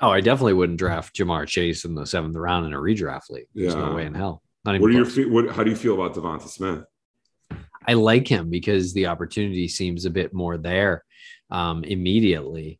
[0.00, 3.46] Oh, I definitely wouldn't draft Ja'Marr Chase in the seventh round in a redraft league.
[3.54, 3.86] There's Yeah.
[3.88, 4.42] no way in hell.
[4.64, 5.14] Not even What are your close.
[5.16, 5.48] fe- what?
[5.50, 6.84] How do you feel about Devonta Smith?
[7.86, 11.04] I like him because the opportunity seems a bit more there
[11.50, 12.78] um, immediately.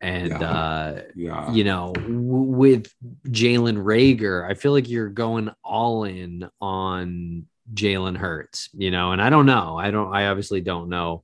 [0.00, 0.50] And, Yeah.
[0.50, 2.92] uh, Yeah, you know, w- with
[3.28, 9.22] Jalen Reagor, I feel like you're going all in on Jalen Hurts, you know, and
[9.22, 9.76] I don't know.
[9.78, 11.22] I don't, I obviously don't know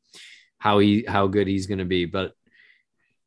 [0.64, 2.32] how he, how good he's going to be, but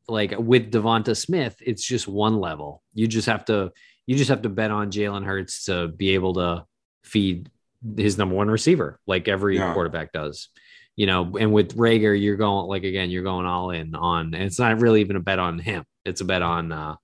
[0.07, 2.81] like with Devonta Smith, it's just one level.
[2.95, 3.71] You just have to,
[4.07, 6.65] you just have to bet on Jalen Hurts to be able to
[7.03, 7.51] feed
[7.95, 9.71] his number one receiver, like every Yeah.
[9.73, 10.49] quarterback does.
[10.95, 14.43] You know, and with Reagor, you're going like again, you're going all in on, and
[14.43, 15.83] it's not really even a bet on him.
[16.05, 16.95] It's a bet on uh,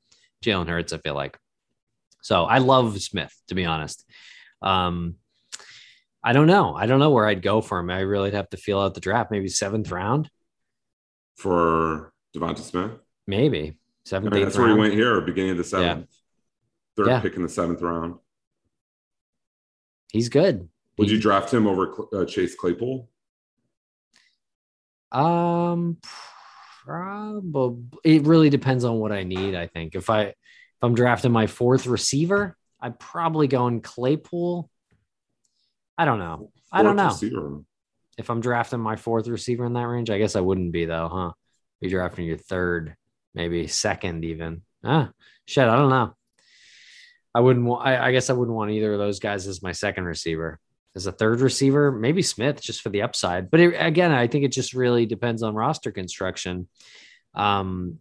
[0.44, 0.94] Jalen Hurts.
[0.94, 1.38] I feel like.
[2.24, 4.04] So I love Smith, to be honest.
[4.64, 5.18] Um,
[6.24, 6.74] I don't know.
[6.76, 7.90] I don't know where I'd go for him.
[7.90, 9.30] I really have to feel out the draft.
[9.32, 10.30] Maybe seventh round,
[11.36, 12.92] for Devonta Smith.
[13.28, 14.34] maybe I seventh.
[14.34, 16.10] mean, eighth that's where he went here, beginning of the seventh.
[16.96, 17.20] Third Yeah.
[17.22, 18.16] pick in the seventh round.
[20.12, 20.70] He's good.
[20.98, 23.10] Would you draft him over uh, Chase Claypool?
[25.12, 25.98] Um,
[26.86, 27.84] probably.
[28.04, 29.56] It really depends on what I need.
[29.56, 30.36] I think if I if
[30.82, 34.70] I'm drafting my fourth receiver, I'd probably go in Claypool.
[36.04, 36.52] I don't know.
[36.70, 37.62] I don't know receiver.
[38.18, 40.10] if I'm drafting my fourth receiver in that range.
[40.10, 41.32] I guess I wouldn't be though, huh?
[41.80, 42.98] Be drafting your third,
[43.34, 44.64] maybe second, even.
[44.84, 45.12] Ah,
[45.46, 45.66] shit.
[45.66, 46.14] I don't know.
[47.34, 47.88] I wouldn't want.
[47.88, 50.60] I, I guess I wouldn't want either of those guys as my second receiver.
[50.94, 53.50] As a third receiver, maybe Smith just for the upside.
[53.50, 56.68] But it, again, I think it just really depends on roster construction.
[57.34, 58.00] Um,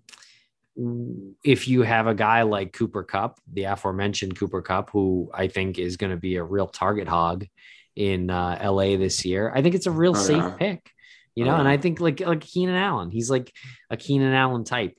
[1.45, 5.79] if you have a guy like Cooper Kupp, the aforementioned Cooper Kupp, who I think
[5.79, 7.47] is going to be a real target hog
[7.97, 10.51] in uh, LA this year, I think it's a real Oh, safe yeah.
[10.59, 10.91] pick.
[11.35, 11.69] You Oh, know, and.
[11.69, 13.53] I think like like Keenan Allen, he's like
[13.91, 14.97] a Keenan Allen type.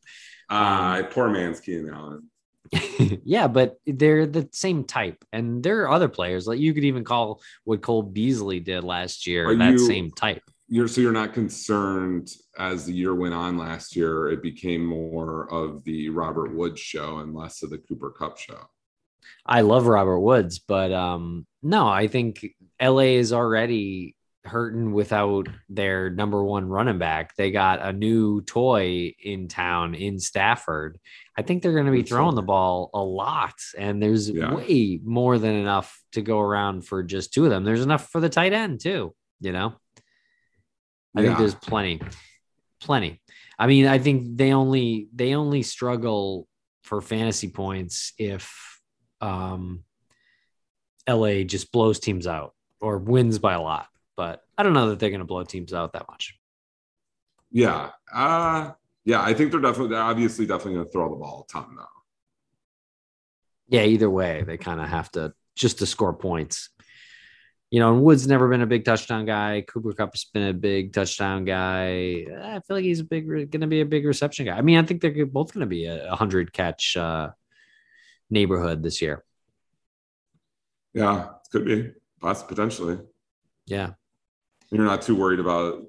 [0.50, 2.30] Uh, poor man's Keenan Allen.
[3.24, 7.04] yeah, but they're the same type, and there are other players like you could even
[7.04, 10.42] call what Cole Beasley did last year Are that you- same type.
[10.70, 14.30] You're so you're not concerned as the year went on last year.
[14.30, 18.58] It became more of the Robert Woods show and less of the Cooper Kupp show.
[19.46, 22.44] I love Robert Woods, but um, no, I think
[22.84, 24.16] LA is already
[24.46, 27.34] hurting without their number one running back.
[27.38, 31.00] They got a new toy in town in Stafford.
[31.38, 34.54] I think they're going to be throwing the ball a lot, and there's Yeah.
[34.54, 37.64] way more than enough to go around for just two of them.
[37.64, 39.16] There's enough for the tight end too.
[39.40, 39.76] You know,
[41.16, 42.02] I think there's plenty,
[42.82, 43.22] plenty.
[43.58, 46.48] I mean, I think they only they only struggle
[46.84, 48.54] for fantasy points if
[49.22, 49.84] um,
[51.08, 53.88] LA just blows teams out or wins by a lot.
[54.16, 56.38] But I don't know that they're going to blow teams out that much.
[57.52, 57.92] Yeah.
[58.14, 58.72] Uh
[59.06, 61.86] yeah, I think they're definitely they're obviously definitely gonna throw the ball a ton though.
[63.68, 66.70] Yeah, either way, they kind of have to just to score points.
[67.70, 69.64] You know, and Woods never been a big touchdown guy.
[69.68, 72.26] Cooper Kupp's been a big touchdown guy.
[72.40, 74.56] I feel like he's a big, going to be a big reception guy.
[74.56, 77.32] I mean, I think they're both going to be a hundred catch uh,
[78.30, 79.24] neighborhood this year.
[80.94, 81.94] Yeah, it could be
[82.24, 82.98] poss- potentially.
[83.66, 83.92] Yeah,
[84.72, 85.84] You're not too worried about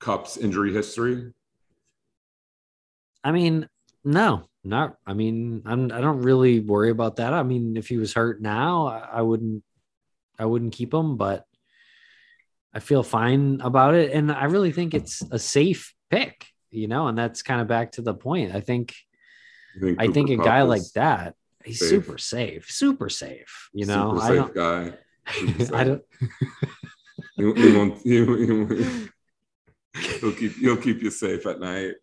[0.00, 1.32] Kupp's injury history.
[3.22, 3.68] I mean,
[4.04, 4.96] no, not.
[5.06, 7.32] I mean, I'm, I don't really worry about that.
[7.34, 9.62] I mean, if he was hurt now, I, I wouldn't,
[10.38, 11.16] I wouldn't keep him.
[11.16, 11.44] But
[12.72, 16.46] I feel fine about it, and I really think it's a safe pick.
[16.70, 18.54] You know, and that's kind of back to the point.
[18.54, 18.94] I think,
[19.76, 21.88] I think, I think a guy like that, he's safe.
[21.88, 23.70] super safe, super safe.
[23.72, 24.98] You know, super I don't, guy.
[25.32, 26.02] Super I don't.
[27.36, 29.10] He, he won't, he, he won't-
[30.20, 31.94] he'll keep he'll keep you safe at night.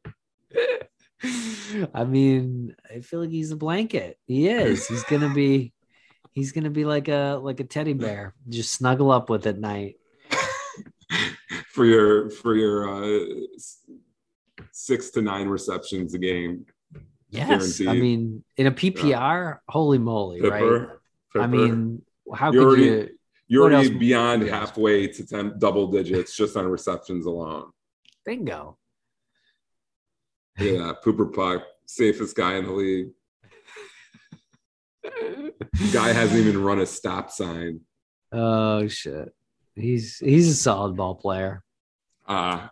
[1.94, 4.18] I mean, I feel like he's a blanket.
[4.26, 4.88] He is.
[4.88, 5.74] He's gonna be.
[6.32, 8.34] He's gonna be like a like a teddy bear.
[8.50, 9.96] Just snuggle up with at night.
[11.70, 13.26] for your for your uh,
[14.72, 16.66] six to nine receptions a game.
[17.30, 20.62] Yes, I mean, in a PPR, holy moly, right?
[20.62, 21.02] Pipper,
[21.36, 22.02] I mean,
[22.36, 23.10] how You could already- you?
[23.48, 24.52] you're already else- beyond else?
[24.52, 27.72] halfway to 10 double digits just on receptions alone.
[28.26, 28.78] Bingo.
[30.60, 33.10] Yeah, Pooper Puck, safest guy in the league.
[35.92, 37.82] Guy hasn't even run a stop sign.
[38.32, 39.34] Oh shit.
[39.76, 41.64] He's he's a solid ball player.
[42.28, 42.68] Uh,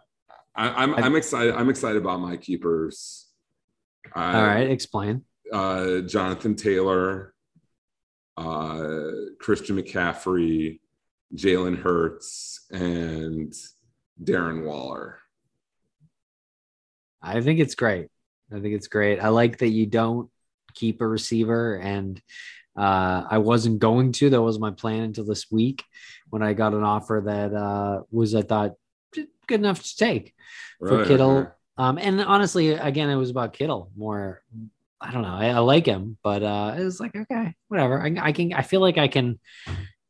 [0.56, 1.54] I, I'm I'm excited.
[1.56, 3.28] I'm excited about my keepers.
[4.16, 5.24] Uh, All right, explain.
[5.52, 7.31] uh, Jonathan Taylor,
[8.38, 10.80] uh, Christian McCaffrey,
[11.36, 13.54] Jalen Hurts, and
[14.24, 15.20] Darren Waller.
[17.22, 18.08] I think it's great.
[18.52, 19.20] I think it's great.
[19.20, 20.30] I like that you don't
[20.74, 22.22] keep a receiver, and
[22.78, 24.30] uh, I wasn't going to.
[24.30, 25.84] That was my plan until this week
[26.30, 28.74] when I got an offer that uh, was I thought
[29.48, 30.34] good enough to take
[30.80, 31.34] for Kittle.
[31.34, 31.48] right.
[31.78, 34.42] Um, and honestly, again, it was about Kittle more.
[35.02, 35.34] I don't know.
[35.34, 38.00] I, I like him, but uh, it was like okay, whatever.
[38.02, 38.54] I, I can.
[38.54, 39.40] I feel like I can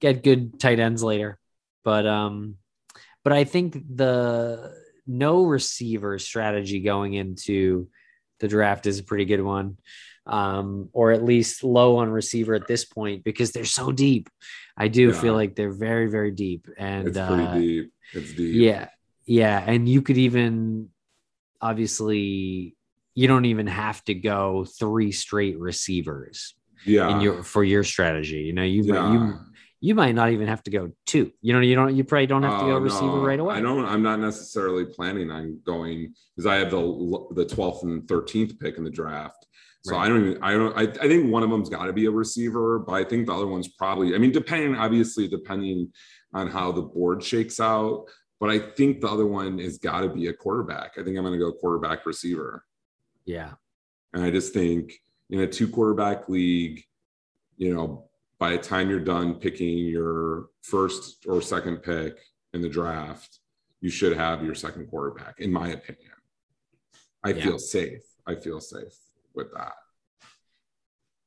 [0.02, 1.40] get good tight ends later,
[1.84, 2.56] but um,
[3.24, 4.74] but I think the
[5.08, 7.88] no receiver strategy going into
[8.40, 9.78] the draft is a pretty good one,
[10.26, 14.30] um, or at least low on receiver at this point because they're so deep.
[14.76, 15.14] I do Yeah.
[15.22, 17.94] feel like they're very very deep, and It's pretty uh, deep.
[18.14, 18.56] It's deep.
[18.56, 18.88] yeah,
[19.26, 20.90] yeah, and you could even
[21.62, 22.76] obviously
[23.16, 27.10] you don't even have to go three straight receivers Yeah.
[27.16, 28.40] in your for your strategy.
[28.42, 29.14] You know, you might yeah.
[29.14, 29.40] you
[29.84, 31.32] you might not even have to go two.
[31.42, 33.56] You know, you don't you probably don't have to Oh, go receiver no, right away.
[33.56, 33.86] I don't.
[33.86, 36.82] I'm not necessarily planning on going because I have the
[37.32, 39.46] the 12th and 13th pick in the draft.
[39.84, 40.06] So Right.
[40.06, 40.44] I don't even.
[40.44, 40.78] I don't.
[40.78, 43.34] I, I think one of them's got to be a receiver, but I think the
[43.34, 44.14] other one's probably.
[44.14, 45.92] I mean, depending obviously depending
[46.34, 48.06] on how the board shakes out.
[48.40, 50.94] But I think the other one has got to be a quarterback.
[50.98, 52.64] I think I'm going to go quarterback receiver.
[53.26, 53.52] Yeah.
[54.14, 54.94] And I just think
[55.30, 56.84] in a two quarterback league,
[57.58, 62.18] you know, by the time you're done picking your first or second pick
[62.54, 63.40] in the draft,
[63.82, 66.12] you should have your second quarterback, in my opinion.
[67.24, 67.44] I Yeah.
[67.44, 68.02] feel safe.
[68.26, 68.98] I feel safe
[69.34, 69.74] with that.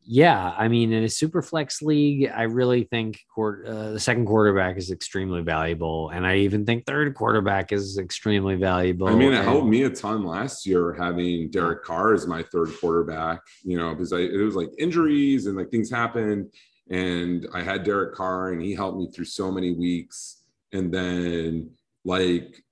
[0.06, 4.26] Yeah, I mean, in a super flex league, I really think quar- uh, the second
[4.26, 9.08] quarterback is extremely valuable, and I even think third quarterback is extremely valuable.
[9.08, 12.42] I mean, it and- helped me a ton last year having Derek Carr as my
[12.42, 16.52] third quarterback, you know, because I, it was like injuries and like things happened.
[16.90, 20.42] And I had Derek Carr and he helped me through so many weeks.
[20.72, 21.70] And then,
[22.04, 22.62] like,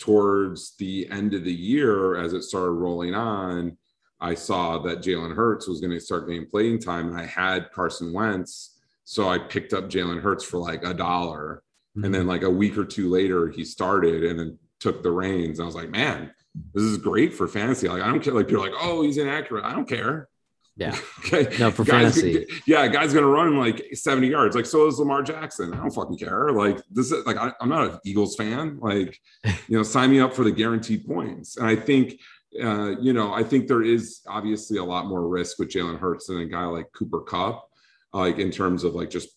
[0.00, 3.76] towards the end of the year, as it started rolling on,
[4.20, 7.08] I saw that Jalen Hurts was going to start getting playing time.
[7.08, 8.78] And I had Carson Wentz.
[9.04, 11.62] So I picked up Jalen Hurts for like a dollar.
[11.96, 12.28] And then mhm.
[12.28, 15.58] like a week or two later, he started and then took the reins.
[15.58, 16.32] I was like, man,
[16.74, 17.88] this is great for fantasy.
[17.88, 18.34] Like, I don't care.
[18.34, 19.64] Like, people are like, oh, he's inaccurate.
[19.64, 20.28] I don't care.
[20.76, 20.96] Yeah.
[21.18, 21.56] okay.
[21.58, 22.46] No, for Guys- fantasy.
[22.66, 24.56] Yeah, guy's gonna run like 70 yards.
[24.56, 25.74] Like, so is Lamar Jackson.
[25.74, 26.50] I don't fucking care.
[26.50, 28.78] Like, this is like I, I'm not an Eagles fan.
[28.80, 31.56] Like, you know, sign me up for the guaranteed points.
[31.56, 32.18] And I think
[32.62, 36.26] uh, you know, I think there is obviously a lot more risk with Jalen Hurts
[36.26, 37.68] than a guy like Cooper Kupp,
[38.12, 39.28] like in terms of like just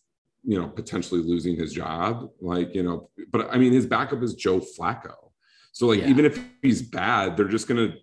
[0.44, 2.30] you know potentially losing his job.
[2.42, 5.14] Like you know, but I mean his backup is Joe Flacco.
[5.74, 6.10] So like Yeah.
[6.10, 7.94] even if he's bad, they're just gonna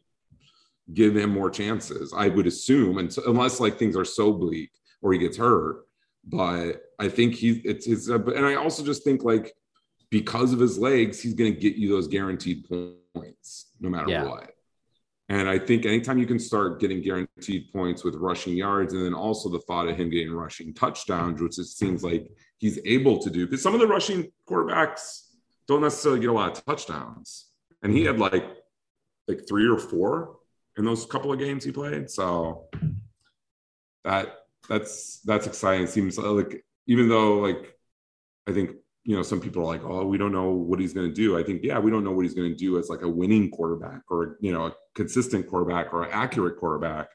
[0.94, 2.12] give him more chances.
[2.16, 4.70] I would assume, and so, unless like things are so bleak
[5.02, 5.86] or he gets hurt.
[6.24, 9.54] But I think he it's his, and I also just think like
[10.10, 14.24] because of his legs, he's to get you those guaranteed points no matter Yeah.
[14.28, 14.50] what.
[15.30, 19.14] And I think anytime you can start getting guaranteed points with rushing yards, and then
[19.14, 23.30] also the thought of him getting rushing touchdowns, which it seems like he's able to
[23.30, 25.28] do, because some of the rushing quarterbacks
[25.68, 27.46] don't necessarily get a lot of touchdowns,
[27.84, 28.44] and he had like
[29.28, 30.38] like three or four
[30.76, 32.10] in those couple of games he played.
[32.10, 32.64] So
[34.02, 34.34] that
[34.68, 35.84] that's that's exciting.
[35.84, 37.78] It seems like even though like
[38.48, 38.72] I think
[39.04, 41.38] you know some people are like, oh, we don't know what he's going to do.
[41.38, 43.50] I think yeah, we don't know what he's going to do as like a winning
[43.50, 47.08] quarterback or you know a consistent quarterback or an accurate quarterback.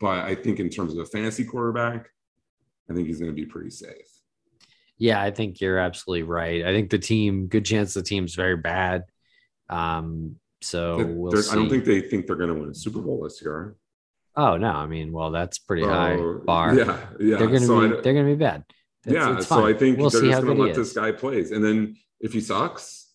[0.00, 2.08] But I think in terms of a fantasy quarterback,
[2.90, 4.06] I think he's going to be pretty safe.
[4.98, 6.64] Yeah, I think you're absolutely right.
[6.64, 9.04] I think the team, good chance the team's very bad.
[9.68, 11.36] Um, so we'll.
[11.50, 13.76] I don't think they think they're going to win a Super Bowl this year.
[14.36, 16.74] oh no, I mean, well, that's pretty high bar.
[16.74, 17.36] Yeah, yeah.
[17.38, 18.64] they're gonna So be, they're gonna be bad.
[19.06, 19.66] It's- yeah, it's so.
[19.66, 20.76] I think we'll they're just going to let is.
[20.76, 23.12] this guy plays, and then if he sucks,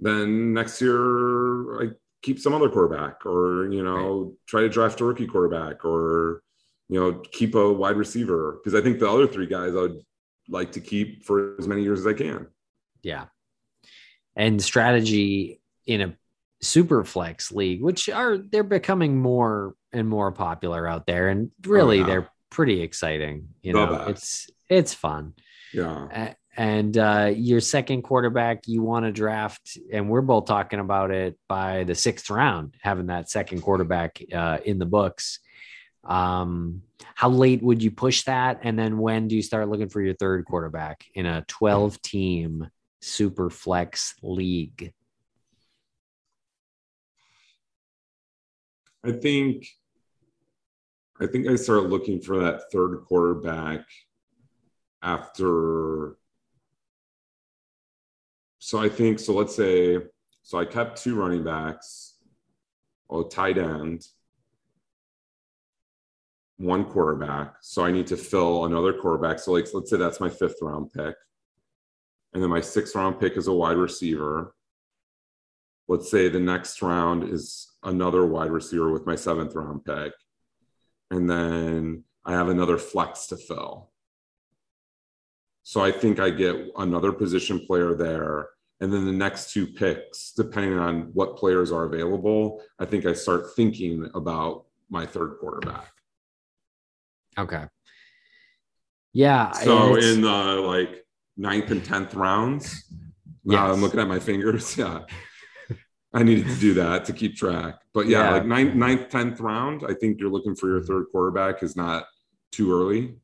[0.00, 1.90] then next year I
[2.22, 6.42] keep some other quarterback, or you know, try to draft a rookie quarterback, or
[6.88, 10.02] you know, keep a wide receiver because I think the other three guys I would
[10.48, 12.48] like to keep for as many years as I can.
[13.02, 13.26] Yeah.
[14.34, 16.16] And strategy in a
[16.60, 21.28] super flex league, which are they're becoming more and more popular out there.
[21.28, 22.06] And oh, really yeah.
[22.06, 23.48] they're pretty exciting.
[23.62, 25.34] You know, it's it's fun.
[25.74, 26.34] Yeah.
[26.56, 31.38] And uh, your second quarterback, you want to draft, and we're both talking about it
[31.48, 35.38] by the sixth round, having that second quarterback uh, in the books.
[36.04, 36.82] Um,
[37.14, 38.60] how late would you push that?
[38.62, 42.68] And then when do you start looking for your third quarterback in a 12 team
[43.00, 44.92] super flex league?
[49.04, 49.66] I think
[51.20, 53.84] I think I started looking for that third quarterback
[55.02, 56.16] after
[58.58, 59.98] so I think so let's say
[60.42, 62.14] so I kept two running backs,
[63.10, 64.06] a tight end,
[66.56, 67.54] one quarterback.
[67.62, 69.38] So I need to fill another quarterback.
[69.38, 71.14] So like let's say that's my fifth round pick.
[72.32, 74.54] And then my sixth round pick is a wide receiver
[75.90, 80.12] let's say the next round is another wide receiver with my seventh round pick.
[81.10, 83.89] And then I have another flex to fill.
[85.62, 88.48] So I think I get another position player there.
[88.80, 93.12] And then the next two picks, depending on what players are available, I think I
[93.12, 95.92] start thinking about my third quarterback.
[97.38, 97.64] Okay.
[99.12, 99.52] Yeah.
[99.52, 101.04] So it's- in the like
[101.36, 102.84] ninth and tenth rounds,
[103.44, 103.74] yeah, Yes.
[103.76, 104.76] I'm looking at my fingers.
[104.78, 105.04] Yeah.
[106.12, 107.76] I needed to do that to keep track.
[107.94, 108.30] But yeah, Yeah.
[108.32, 112.06] like ninth, ninth, tenth round, I think you're looking for your third quarterback is not
[112.50, 113.14] too early.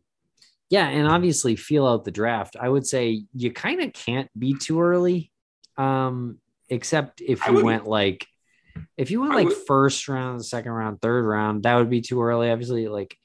[0.71, 2.57] Yeah, and obviously feel out the draft.
[2.61, 5.31] I would say you kind of can't be too early,
[5.77, 6.39] um,
[6.69, 8.27] except if you would- went like
[8.99, 12.03] if you went I like would- first round, second round, third round, that would be
[12.03, 12.51] too early.
[12.51, 13.17] Obviously, like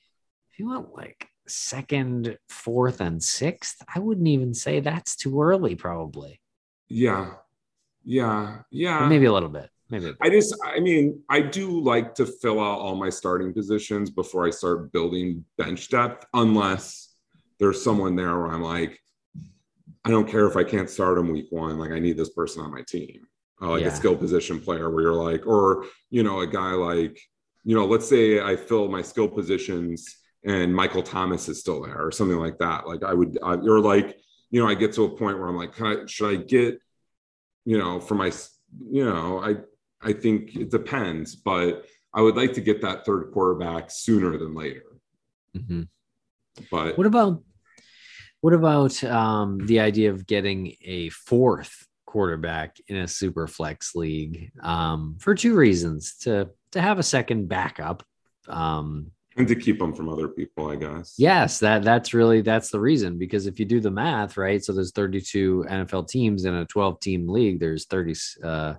[0.52, 5.76] if you went like second, fourth, and sixth, I wouldn't even say that's too early.
[5.76, 6.40] Probably,
[6.88, 7.34] Yeah.
[8.04, 8.62] Yeah.
[8.72, 9.04] Yeah.
[9.04, 9.70] Or maybe a little bit.
[9.90, 10.06] Maybe.
[10.06, 10.18] a bit.
[10.22, 14.48] I just, I mean, I do like to fill out all my starting positions before
[14.48, 17.11] I start building bench depth, unless
[17.62, 19.00] there's someone there where I'm like,
[20.04, 21.78] I don't care if I can't start him week one.
[21.78, 23.22] Like, I need this person on my team,
[23.62, 23.90] uh, like Yeah.
[23.90, 27.20] a skill position player where you're like, or, you know, a guy like,
[27.64, 32.04] you know, let's say I fill my skill positions and Michael Thomas is still there
[32.04, 32.88] or something like that.
[32.88, 34.18] Like, I would, I, or like,
[34.50, 36.80] you know, I get to a point where I'm like, can I, should I get,
[37.64, 38.32] you know, for my,
[38.90, 39.58] you know, I,
[40.02, 44.56] I think it depends, but I would like to get that third quarterback sooner than
[44.56, 44.82] later.
[45.56, 45.88] Mhm.
[46.72, 47.44] But What about
[48.42, 54.52] what about um, the idea of getting a fourth quarterback in a super flex league
[54.62, 58.04] um, for two reasons to to have a second backup.
[58.48, 61.16] Um, and to keep them from other people, I guess.
[61.18, 64.64] yes, that that's really that's the reason because if you do the math, right?
[64.64, 67.60] So there's 32 NFL teams in a 12 team league.
[67.60, 68.74] There's 30 uh,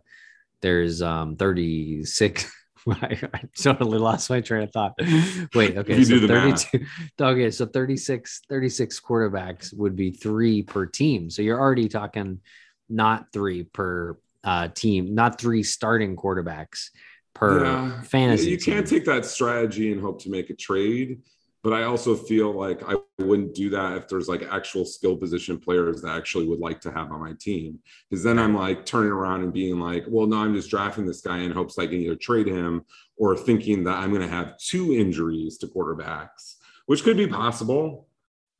[0.60, 2.52] there's um 36
[2.90, 4.94] I I totally lost my train of thought.
[5.54, 5.96] Wait, okay.
[5.98, 6.70] you so do the math.
[6.70, 6.86] 32
[7.20, 11.30] okay, so 36 36 quarterbacks would be 3 per team.
[11.30, 12.40] So you're already talking
[12.88, 16.90] not 3 per uh team, not 3 starting quarterbacks
[17.34, 18.02] per Yeah.
[18.02, 18.50] fantasy.
[18.50, 21.20] You can't take that strategy and hope to make a trade.
[21.62, 25.58] But I also feel like I wouldn't do that if there's like actual skill position
[25.58, 27.78] players that I actually would like to have on my team.
[28.10, 31.20] Because then I'm like turning around and being like, well, no, I'm just drafting this
[31.20, 32.84] guy in hopes I can either trade him
[33.16, 36.56] or thinking that I'm going to have two injuries to quarterbacks,
[36.86, 38.08] which could be possible.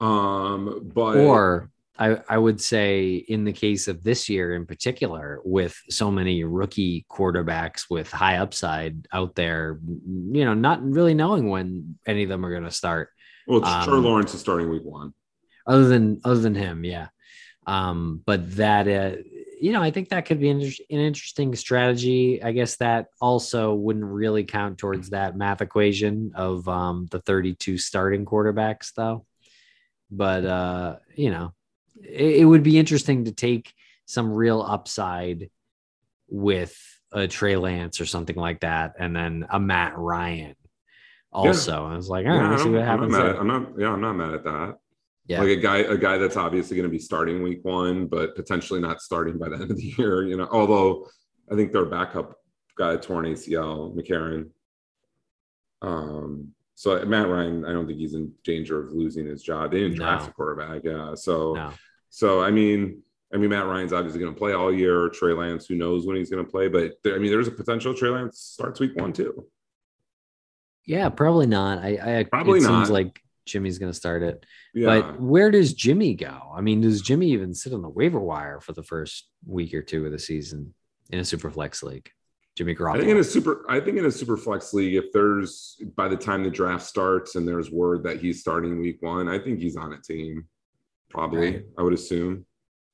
[0.01, 5.41] Um, but or I, I would say in the case of this year in particular,
[5.45, 9.79] with so many rookie quarterbacks with high upside out there,
[10.33, 13.11] you know, not really knowing when any of them are going to start.
[13.47, 15.13] well, Trevor um, Lawrence is starting week one.
[15.67, 17.09] other than other than him yeah
[17.67, 19.17] um but that uh
[19.61, 23.73] you know i think that could be an, an interesting strategy i guess that also
[23.75, 29.25] wouldn't really count towards that math equation of um the 32 starting quarterbacks though
[30.11, 31.53] but uh you know
[32.03, 33.73] it, would be interesting to take
[34.07, 35.51] some real upside
[36.29, 36.77] with
[37.13, 40.55] a Trey Lance or something like that, and then a Matt Ryan
[41.33, 41.85] also.
[41.87, 43.13] I was like, all right, Yeah, let's see I'm- what I'm happens.
[43.13, 44.77] not mad at- I'm not, yeah, I'm not mad at that.
[45.27, 45.41] Yeah.
[45.41, 48.81] Like a guy, a guy that's obviously going to be starting week one, but potentially
[48.81, 50.25] not starting by the end of the year.
[50.27, 51.07] You know, although
[51.51, 52.35] I think their backup
[52.77, 54.51] guy torn ACL, McCarron.
[55.81, 59.71] Um, so Matt Ryan, I don't think he's in danger of losing his job.
[59.71, 60.31] They didn't draft No.
[60.31, 61.15] a quarterback, yeah.
[61.15, 61.71] So, No.
[62.15, 63.03] So I mean,
[63.33, 65.09] I mean, Matt Ryan's obviously going to play all year.
[65.09, 66.69] Trey Lance, who knows when he's going to play?
[66.69, 69.47] But there, I mean, there's a potential Trey Lance starts week one too.
[70.85, 71.79] Yeah, probably not.
[71.79, 72.81] I, I Probably it not.
[72.81, 74.45] seems like Jimmy's going to start it.
[74.75, 76.53] Yeah, But where does Jimmy go?
[76.55, 79.81] I mean, does Jimmy even sit on the waiver wire for the first week or
[79.83, 80.75] two of the season
[81.11, 82.11] in a super flex league?
[82.55, 82.97] Jimmy Garoppolo.
[82.97, 86.09] I think in a super, I think in a super flex league, if there's by
[86.09, 89.59] the time the draft starts and there's word that he's starting week one, I think
[89.59, 90.47] he's on a team.
[91.13, 91.65] Probably, Right.
[91.79, 92.47] I would assume.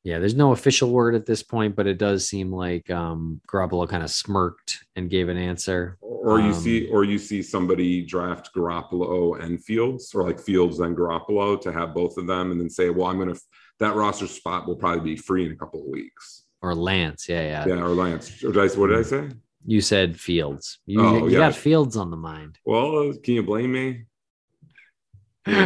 [0.04, 3.88] Yeah, there's no official word at this point, but it does seem like um, Garoppolo
[3.88, 5.98] kind of smirked and gave an answer.
[6.00, 10.78] Or you Um, see, or you see somebody draft Garoppolo and Fields, or like Fields
[10.80, 13.36] and Garoppolo to have both of them, and then say, "Well, I'm gonna
[13.80, 17.28] that roster spot will probably be free in a couple of weeks." Or Lance.
[17.28, 17.66] Yeah, yeah.
[17.66, 18.42] Yeah, or Lance.
[18.42, 19.28] Or did I, what did I say?
[19.66, 20.78] You said Fields.
[20.86, 21.38] You, Oh, you yeah.
[21.38, 22.58] got Fields on the mind.
[22.64, 24.04] Well, can you blame me?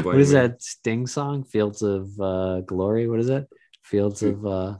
[0.02, 1.44] What is that Sting song?
[1.44, 3.08] Fields of uh, Glory.
[3.08, 3.48] What is it?
[3.82, 4.76] Fields of uh,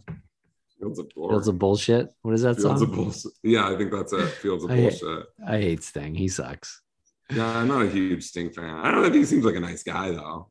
[0.79, 2.09] Fields of Fields of bullshit.
[2.23, 2.89] What is that Fields song?
[2.91, 3.33] of bullshit.
[3.43, 4.29] Yeah, I think that's it.
[4.29, 5.27] Fields of I- bullshit.
[5.47, 6.15] I hate Sting.
[6.15, 6.81] He sucks.
[7.31, 8.69] Yeah, I'm not a huge Sting fan.
[8.69, 10.51] I don't know if he seems like a nice guy though.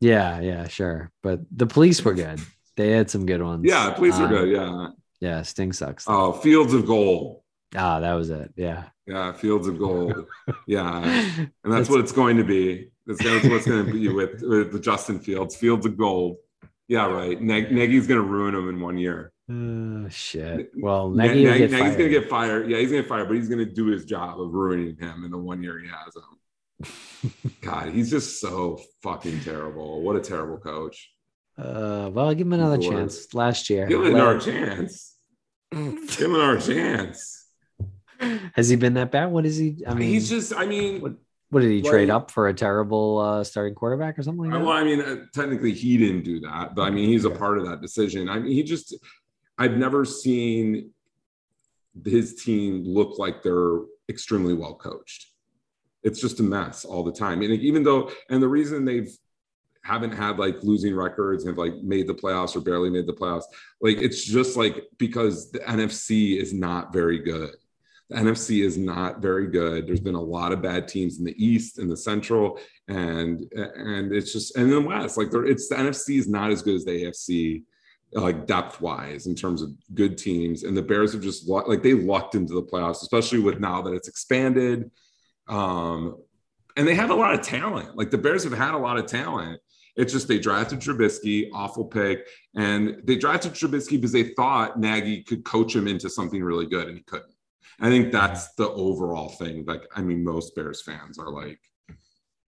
[0.00, 1.10] Yeah, yeah, sure.
[1.22, 2.40] But the police were good.
[2.76, 3.64] They had some good ones.
[3.64, 4.48] Yeah, police are Um, good.
[4.50, 4.88] Yeah.
[5.20, 6.06] Yeah, Sting sucks.
[6.08, 7.41] Oh, Fields of Gold.
[7.74, 8.52] Ah, that was it.
[8.56, 8.84] Yeah.
[9.06, 10.26] Yeah, Fields of Gold.
[10.66, 12.90] Yeah, and that's That's- what it's going to be.
[13.06, 15.56] That's that's what it's going to be with with the Justin Fields.
[15.56, 16.36] Fields of Gold.
[16.86, 17.40] Yeah, right.
[17.40, 19.32] Neg- Nagy's going to ruin him in one year.
[19.50, 20.70] Oh shit.
[20.76, 22.70] Well, Nagy Neg- Nagy's going to get fired.
[22.70, 24.96] Yeah, he's going to get fired, but he's going to do his job of ruining
[24.96, 27.52] him in the one year he has him.
[27.60, 30.00] God, he's just so fucking terrible.
[30.02, 31.10] What a terrible coach.
[31.58, 33.34] Uh, well, give him another chance.
[33.34, 35.16] Last year, Give him another chance.
[35.72, 37.41] Give him another chance.
[38.54, 39.30] Has he been that bad?
[39.30, 39.84] What is he?
[39.86, 41.14] I mean, he's just, I mean, what,
[41.50, 44.64] what did he trade up for a terrible uh, starting quarterback or something like that?
[44.64, 47.58] well, I mean, uh, technically he didn't do that, but I mean, he's a part
[47.58, 48.28] of that decision.
[48.28, 48.96] I mean, he just,
[49.58, 50.90] I've never seen
[52.04, 55.30] his team look like they're extremely well coached.
[56.02, 57.42] It's just a mess all the time.
[57.42, 59.14] And even though, and the reason they've
[59.84, 63.12] haven't had like losing records and have like made the playoffs or barely made the
[63.12, 63.44] playoffs,
[63.80, 67.54] like it's just like because the NFC is not very good.
[68.12, 69.86] The NFC is not very good.
[69.86, 72.58] There's been a lot of bad teams in the East and the Central,
[72.88, 76.50] and and it's just and in the West, like there, it's the NFC is not
[76.50, 77.62] as good as the AFC,
[78.12, 80.64] like depth wise in terms of good teams.
[80.64, 83.94] And the Bears have just like they lucked into the playoffs, especially with now that
[83.94, 84.90] it's expanded.
[85.48, 86.16] Um,
[86.76, 87.96] and they have a lot of talent.
[87.96, 89.60] Like the Bears have had a lot of talent.
[89.96, 95.22] It's just they drafted Trubisky, awful pick, and they drafted Trubisky because they thought Nagy
[95.22, 97.31] could coach him into something really good, and he couldn't.
[97.82, 99.64] I think that's the overall thing.
[99.66, 101.58] Like, I mean, most Bears fans are like,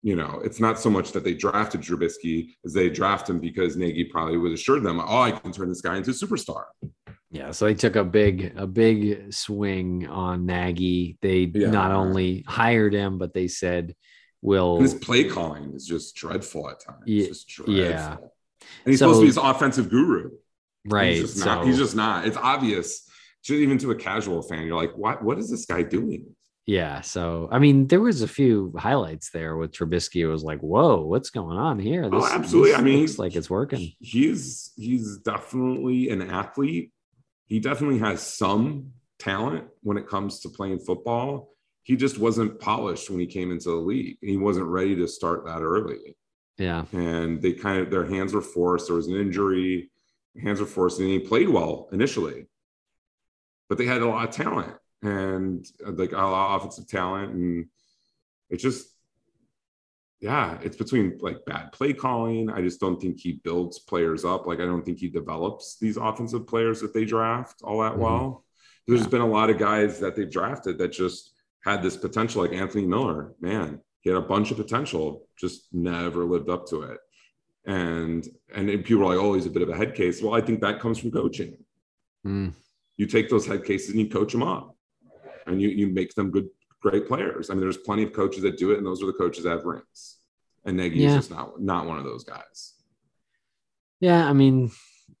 [0.02, 3.76] you know, it's not so much that they drafted Trubisky as they draft him because
[3.76, 6.64] Nagy probably would assured them, oh, I can turn this guy into a superstar.
[7.30, 11.16] Yeah, so they took a big a big swing on Nagy.
[11.22, 11.70] They Yeah.
[11.70, 13.94] not only hired him, but they said,
[14.42, 17.04] "We'll." His play calling is just dreadful at times.
[17.06, 17.74] Ye- It's just dreadful.
[17.74, 18.16] yeah.
[18.18, 18.28] And
[18.84, 20.32] he's So- supposed to be his offensive guru.
[20.84, 21.12] right.
[21.14, 21.66] He's just so not.
[21.66, 22.26] He's just not.
[22.26, 23.08] It's obvious.
[23.44, 25.22] To- Even to a casual fan, you're like, what?
[25.22, 26.34] What is this guy doing?
[26.66, 27.00] yeah.
[27.00, 30.20] So I mean, there was a few highlights there with Trubisky.
[30.20, 32.74] It was like, "Whoa, what's going on here?" Oh, this, Oh, absolutely.
[32.74, 33.92] I mean, looks like it's working.
[33.98, 36.92] He's he's definitely an athlete.
[37.46, 41.48] He definitely has some talent when it comes to playing football.
[41.82, 44.16] He just wasn't polished when he came into the league.
[44.22, 46.16] He wasn't ready to start that early.
[46.58, 46.84] Yeah.
[46.92, 48.86] and they kind of their hands were forced.
[48.86, 49.90] There was an injury,
[50.40, 52.46] hands were forced, and he played well initially,
[53.72, 57.32] but they had a lot of talent and uh, like a lot of offensive talent,
[57.32, 57.66] and
[58.50, 58.86] it just,
[60.20, 62.50] yeah, it's between like bad play calling.
[62.50, 64.46] I just don't think he builds players up.
[64.46, 67.98] Like I don't think he develops these offensive players that they draft all that Mhm.
[68.00, 68.44] well.
[68.86, 69.08] There's Yeah.
[69.08, 71.32] been a lot of guys that they've drafted that just
[71.64, 73.32] had this potential, like Anthony Miller.
[73.40, 76.98] Man, he had a bunch of potential, just never lived up to it.
[77.64, 80.20] And and people are like, oh, he's a bit of a head case.
[80.20, 81.56] Well, I think that comes from coaching.
[82.26, 82.52] Mm,
[82.96, 84.76] You take those head cases and you coach them up,
[85.46, 86.48] and you you make them good,
[86.80, 87.50] great players.
[87.50, 89.50] I mean, there's plenty of coaches that do it, and those are the coaches that
[89.50, 90.18] have rings.
[90.64, 91.08] And Nagy Yeah.
[91.10, 92.74] is just not not one of those guys.
[94.00, 94.28] yeah.
[94.28, 94.70] I mean,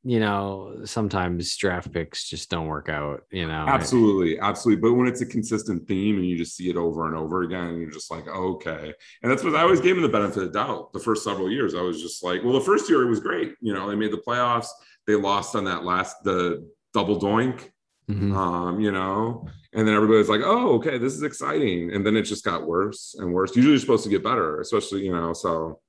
[0.04, 3.22] you know, sometimes draft picks just don't work out.
[3.30, 3.64] You know.
[3.68, 4.80] Absolutely, absolutely.
[4.82, 7.78] But when it's a consistent theme and you just see it over and over again,
[7.80, 8.92] you're just like, okay.
[9.22, 10.92] And that's what I always gave him the benefit of doubt.
[10.92, 13.54] The first several years, I was just like, well, the first year it was great.
[13.60, 14.68] You know, they made the playoffs.
[15.06, 17.70] They lost on that last the double doink.
[18.10, 18.34] Mhm.
[18.34, 21.92] Um, you know, and then everybody's like, oh, okay, this is exciting.
[21.92, 23.54] And then it just got worse and worse.
[23.56, 25.80] Usually you're supposed to get better, especially, you know, so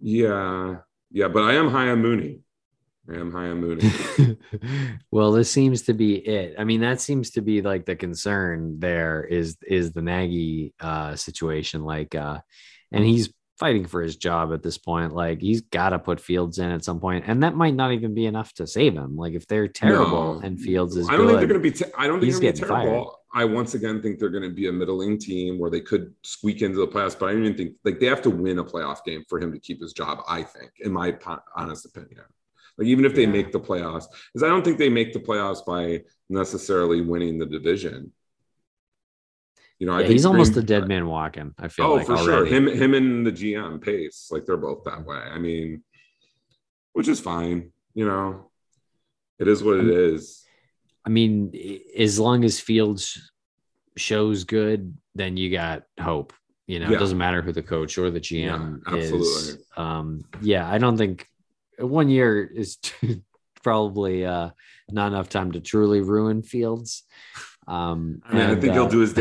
[0.00, 0.76] yeah,
[1.10, 2.40] yeah, but I am high on Mooney.
[3.10, 4.38] I am high on Mooney.
[5.10, 6.54] well, this seems to be it.
[6.58, 11.16] I mean, that seems to be like the concern there is is the Nagy uh
[11.16, 11.82] situation.
[11.84, 12.40] Like uh
[12.92, 13.32] and he's
[13.62, 15.14] fighting for his job at this point.
[15.14, 18.26] Like he's gotta put Fields in at some point, and that might not even be
[18.26, 19.16] enough to save him.
[19.16, 20.40] Like if they're terrible No.
[20.40, 21.76] and Fields is I don't think they're going to be.
[21.78, 23.18] Te- I don't think He's they're going to be getting terrible.
[23.34, 26.60] I once again think they're going to be a middling team where they could squeak
[26.60, 29.04] into the playoffs, but I don't even think like they have to win a playoff
[29.04, 30.18] game for him to keep his job.
[30.28, 31.16] I think, in my
[31.56, 32.24] honest opinion,
[32.78, 33.28] like even if they Yeah.
[33.38, 37.46] make the playoffs, because I don't think they make the playoffs by necessarily winning the
[37.46, 38.10] division.
[39.82, 41.52] You know, I yeah, he's almost Green- a dead man walking.
[41.58, 42.46] I feel Oh, like for sure.
[42.46, 45.16] Him, him, and the GM Pace, like they're both that way.
[45.16, 45.82] I mean,
[46.92, 47.72] which is fine.
[47.92, 48.52] You know,
[49.40, 50.44] it is what it is.
[51.04, 51.52] I mean,
[51.98, 53.28] as long as Fields
[53.96, 56.32] shows good, then you got hope.
[56.68, 56.98] You know, Yeah.
[56.98, 59.58] it doesn't matter who the coach or the GM Yeah, is.
[59.76, 61.26] Um, yeah, I don't think
[61.80, 62.78] one year is
[63.64, 64.50] probably uh,
[64.92, 67.02] not enough time to truly ruin Fields.
[67.68, 69.12] Um, I mean, I and, think he'll uh, do his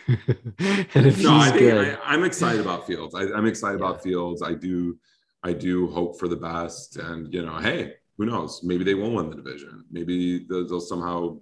[0.06, 1.72] and if no, I think.
[1.72, 3.14] I, I'm excited about Fields.
[3.14, 3.86] I, I'm excited Yeah.
[3.86, 4.42] about Fields.
[4.42, 4.98] I do,
[5.42, 6.96] I do hope for the best.
[6.96, 8.60] And you know, hey, who knows?
[8.62, 9.84] Maybe they won't win the division.
[9.90, 11.38] Maybe they'll, they'll somehow,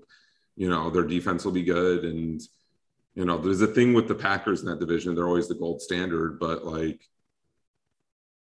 [0.56, 2.04] you know, their defense will be good.
[2.04, 2.40] And
[3.14, 5.14] you know, there's a thing with the Packers in that division.
[5.14, 7.00] They're always the gold standard, but like,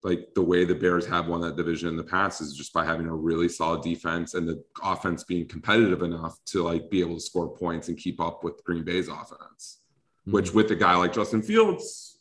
[0.05, 2.85] like the way the Bears have won that division in the past is just by
[2.85, 7.15] having a really solid defense and the offense being competitive enough to like be able
[7.15, 9.79] to score points and keep up with Green Bay's offense
[10.25, 10.33] Hmm.
[10.33, 12.19] which with a guy like Justin Fields,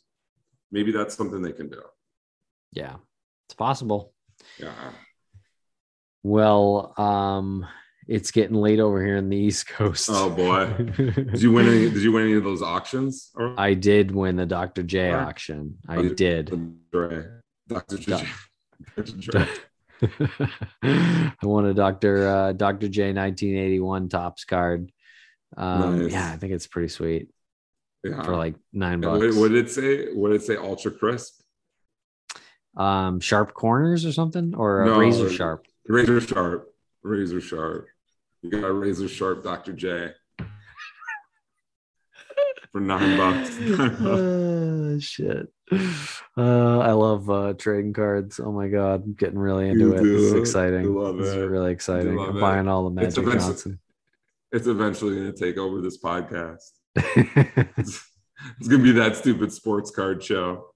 [0.72, 1.82] maybe that's something they can do.
[2.72, 2.96] yeah,
[3.46, 4.12] it's possible.
[4.58, 4.72] Yeah.
[6.24, 7.66] Well, um,
[8.08, 10.08] it's getting late over here in the East Coast.
[10.12, 10.66] Oh boy.
[10.96, 13.30] Did you win any did you win any of those auctions?
[13.34, 14.82] Or I did win the Dr.
[14.82, 15.78] J auction.
[15.88, 16.50] I did.
[17.72, 17.96] Dr.
[17.98, 18.26] Doc-
[18.96, 19.12] Dr.
[19.18, 19.46] Dre.
[20.82, 22.26] I won a Dr.
[22.28, 22.88] Uh, Dr.
[22.88, 24.90] J 1981 Topps card.
[25.56, 26.12] Um, Nice.
[26.12, 27.28] Yeah, I think it's pretty sweet
[28.02, 28.22] Yeah.
[28.22, 29.20] for like nine bucks.
[29.20, 30.12] what, what did it say?
[30.12, 30.56] What did it say?
[30.56, 31.40] Ultra crisp?
[32.76, 35.66] um, sharp corners or something, or a No, razor sharp.
[35.86, 36.74] Razor sharp.
[37.02, 37.86] Razor sharp.
[38.40, 39.74] You got a razor sharp Dr.
[39.74, 40.12] J.
[42.72, 43.58] For nine bucks.
[43.58, 44.00] Nine bucks.
[44.00, 45.52] Uh, shit.
[46.36, 48.40] Uh, I love uh, trading cards.
[48.40, 50.00] Oh my god, I'm getting really into You it.
[50.00, 50.94] It's You exciting.
[50.94, 51.38] love It's it.
[51.48, 52.18] really exciting.
[52.18, 52.40] I'm it.
[52.40, 53.78] buying all the It's Magic eventually- Johnson.
[54.52, 56.70] It's eventually gonna take over this podcast.
[58.58, 60.66] It's gonna be that stupid sports card show.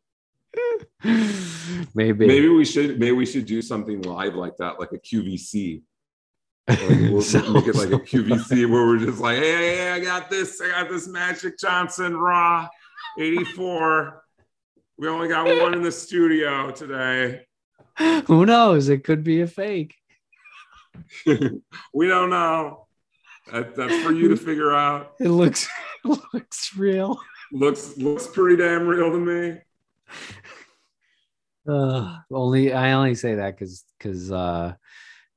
[1.94, 2.26] maybe.
[2.26, 5.82] Maybe we should maybe we should do something live like that, like a QVC.
[6.68, 6.78] Like
[7.10, 10.30] we'll So- make it like a QVC where we're just like, hey, hey, I got
[10.30, 12.68] this, I got this Magic Johnson Raw
[13.18, 14.22] 84.
[14.98, 17.42] We only got one in the studio today.
[18.26, 18.88] Who knows?
[18.88, 19.94] It could be a fake.
[21.26, 22.86] we don't know.
[23.52, 25.12] That, that's for you to figure out.
[25.20, 25.68] It looks
[26.04, 27.20] it looks real.
[27.52, 29.58] Looks looks pretty damn real to me.
[31.68, 34.74] Uh, only I only say that because because uh,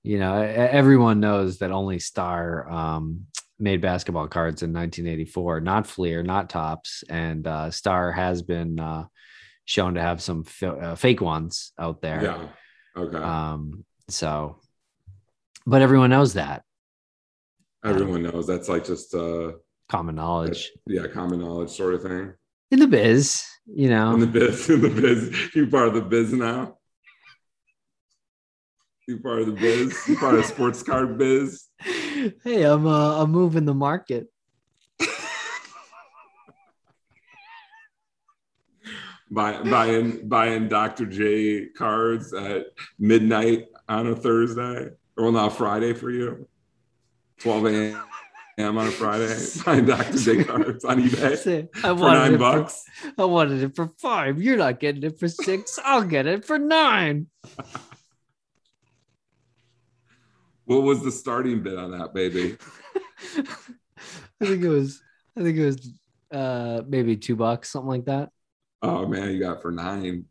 [0.03, 3.26] you know everyone knows that only Star um,
[3.60, 9.05] made basketball cards in 1984, not Fleer, not Topps, and uh, Star has been uh,
[9.70, 12.24] shown to have some f- uh, fake ones out there.
[12.24, 12.48] Yeah.
[13.02, 13.18] Okay.
[13.18, 14.58] Um, so,
[15.68, 16.64] but everyone knows that
[17.86, 19.52] Everyone knows that's like just uh
[19.88, 22.34] common knowledge yeah, common knowledge sort of thing.
[22.72, 23.46] in the biz.
[23.68, 26.76] You know, In the biz, in the biz, you part of the biz now.
[29.08, 29.96] You part of the biz.
[30.08, 31.68] You part of sports card biz.
[32.44, 34.28] hey, I'm uh, I'm moving the market.
[39.32, 41.06] Buy, buying buying Dr.
[41.06, 42.68] J cards at
[42.98, 44.90] midnight on a Thursday.
[45.16, 46.48] Well, not Friday for you.
[47.40, 48.78] 12 a.m.
[48.78, 49.36] on a Friday.
[49.66, 50.18] Buying Dr.
[50.18, 52.84] J cards on eBay I for nine bucks.
[53.02, 54.42] For, I wanted it for five.
[54.42, 55.80] You're not getting it for six.
[55.84, 57.28] I'll get it for nine.
[60.66, 62.58] What was the starting bid on that, baby?
[64.42, 65.02] I think it was.
[65.38, 66.00] I think it was
[66.32, 68.30] uh maybe two bucks, something like that.
[68.82, 70.26] Oh man, you got for nine.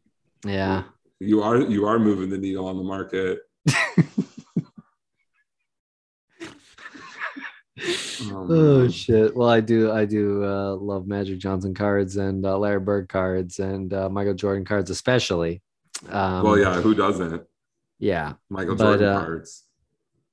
[0.45, 0.85] Yeah.
[1.21, 3.41] You are you are moving the needle on the market.
[8.31, 9.37] Oh, Oh shit!
[9.37, 9.93] Well, I do.
[9.93, 14.35] I do uh, love Magic Johnson cards and uh, Larry Bird cards and uh, Michael
[14.35, 15.63] Jordan cards, especially.
[16.09, 17.45] Um, well, yeah, who doesn't?
[18.01, 18.33] yeah.
[18.51, 19.65] Michael But, Jordan uh, cards.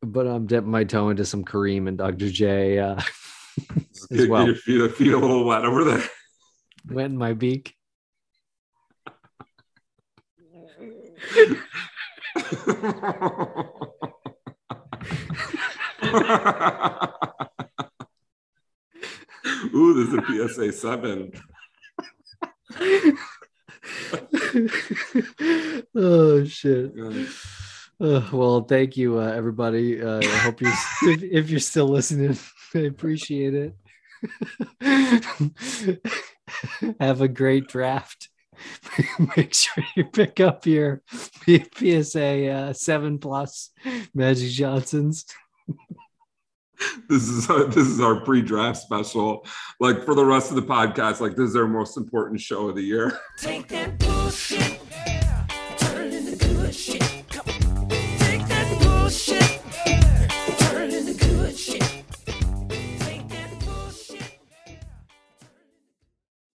[0.01, 2.29] But I'm dipping my toe into some Kareem and Dr.
[2.31, 2.99] J uh,
[4.11, 4.45] as well.
[4.47, 6.03] your feet, feet a little wet over there.
[6.89, 7.75] Went in my beak.
[19.73, 21.31] Ooh, this is a PSA seven.
[25.95, 26.91] oh shit.
[26.95, 27.25] Yeah.
[27.99, 30.01] Uh, well, thank you, uh, everybody.
[30.01, 30.71] Uh, I hope you,
[31.03, 32.37] if, if you're still listening,
[32.73, 33.75] I appreciate it.
[36.99, 38.29] Have a great draft.
[39.37, 41.01] Make sure you pick up your
[41.45, 43.71] PSA uh, seven plus
[44.13, 45.25] Magic Johnsons.
[47.07, 49.45] This is this is our pre-draft special.
[49.79, 52.75] Like for the rest of the podcast, like this is our most important show of
[52.75, 53.19] the year.
[53.37, 54.84] Take that bullshit.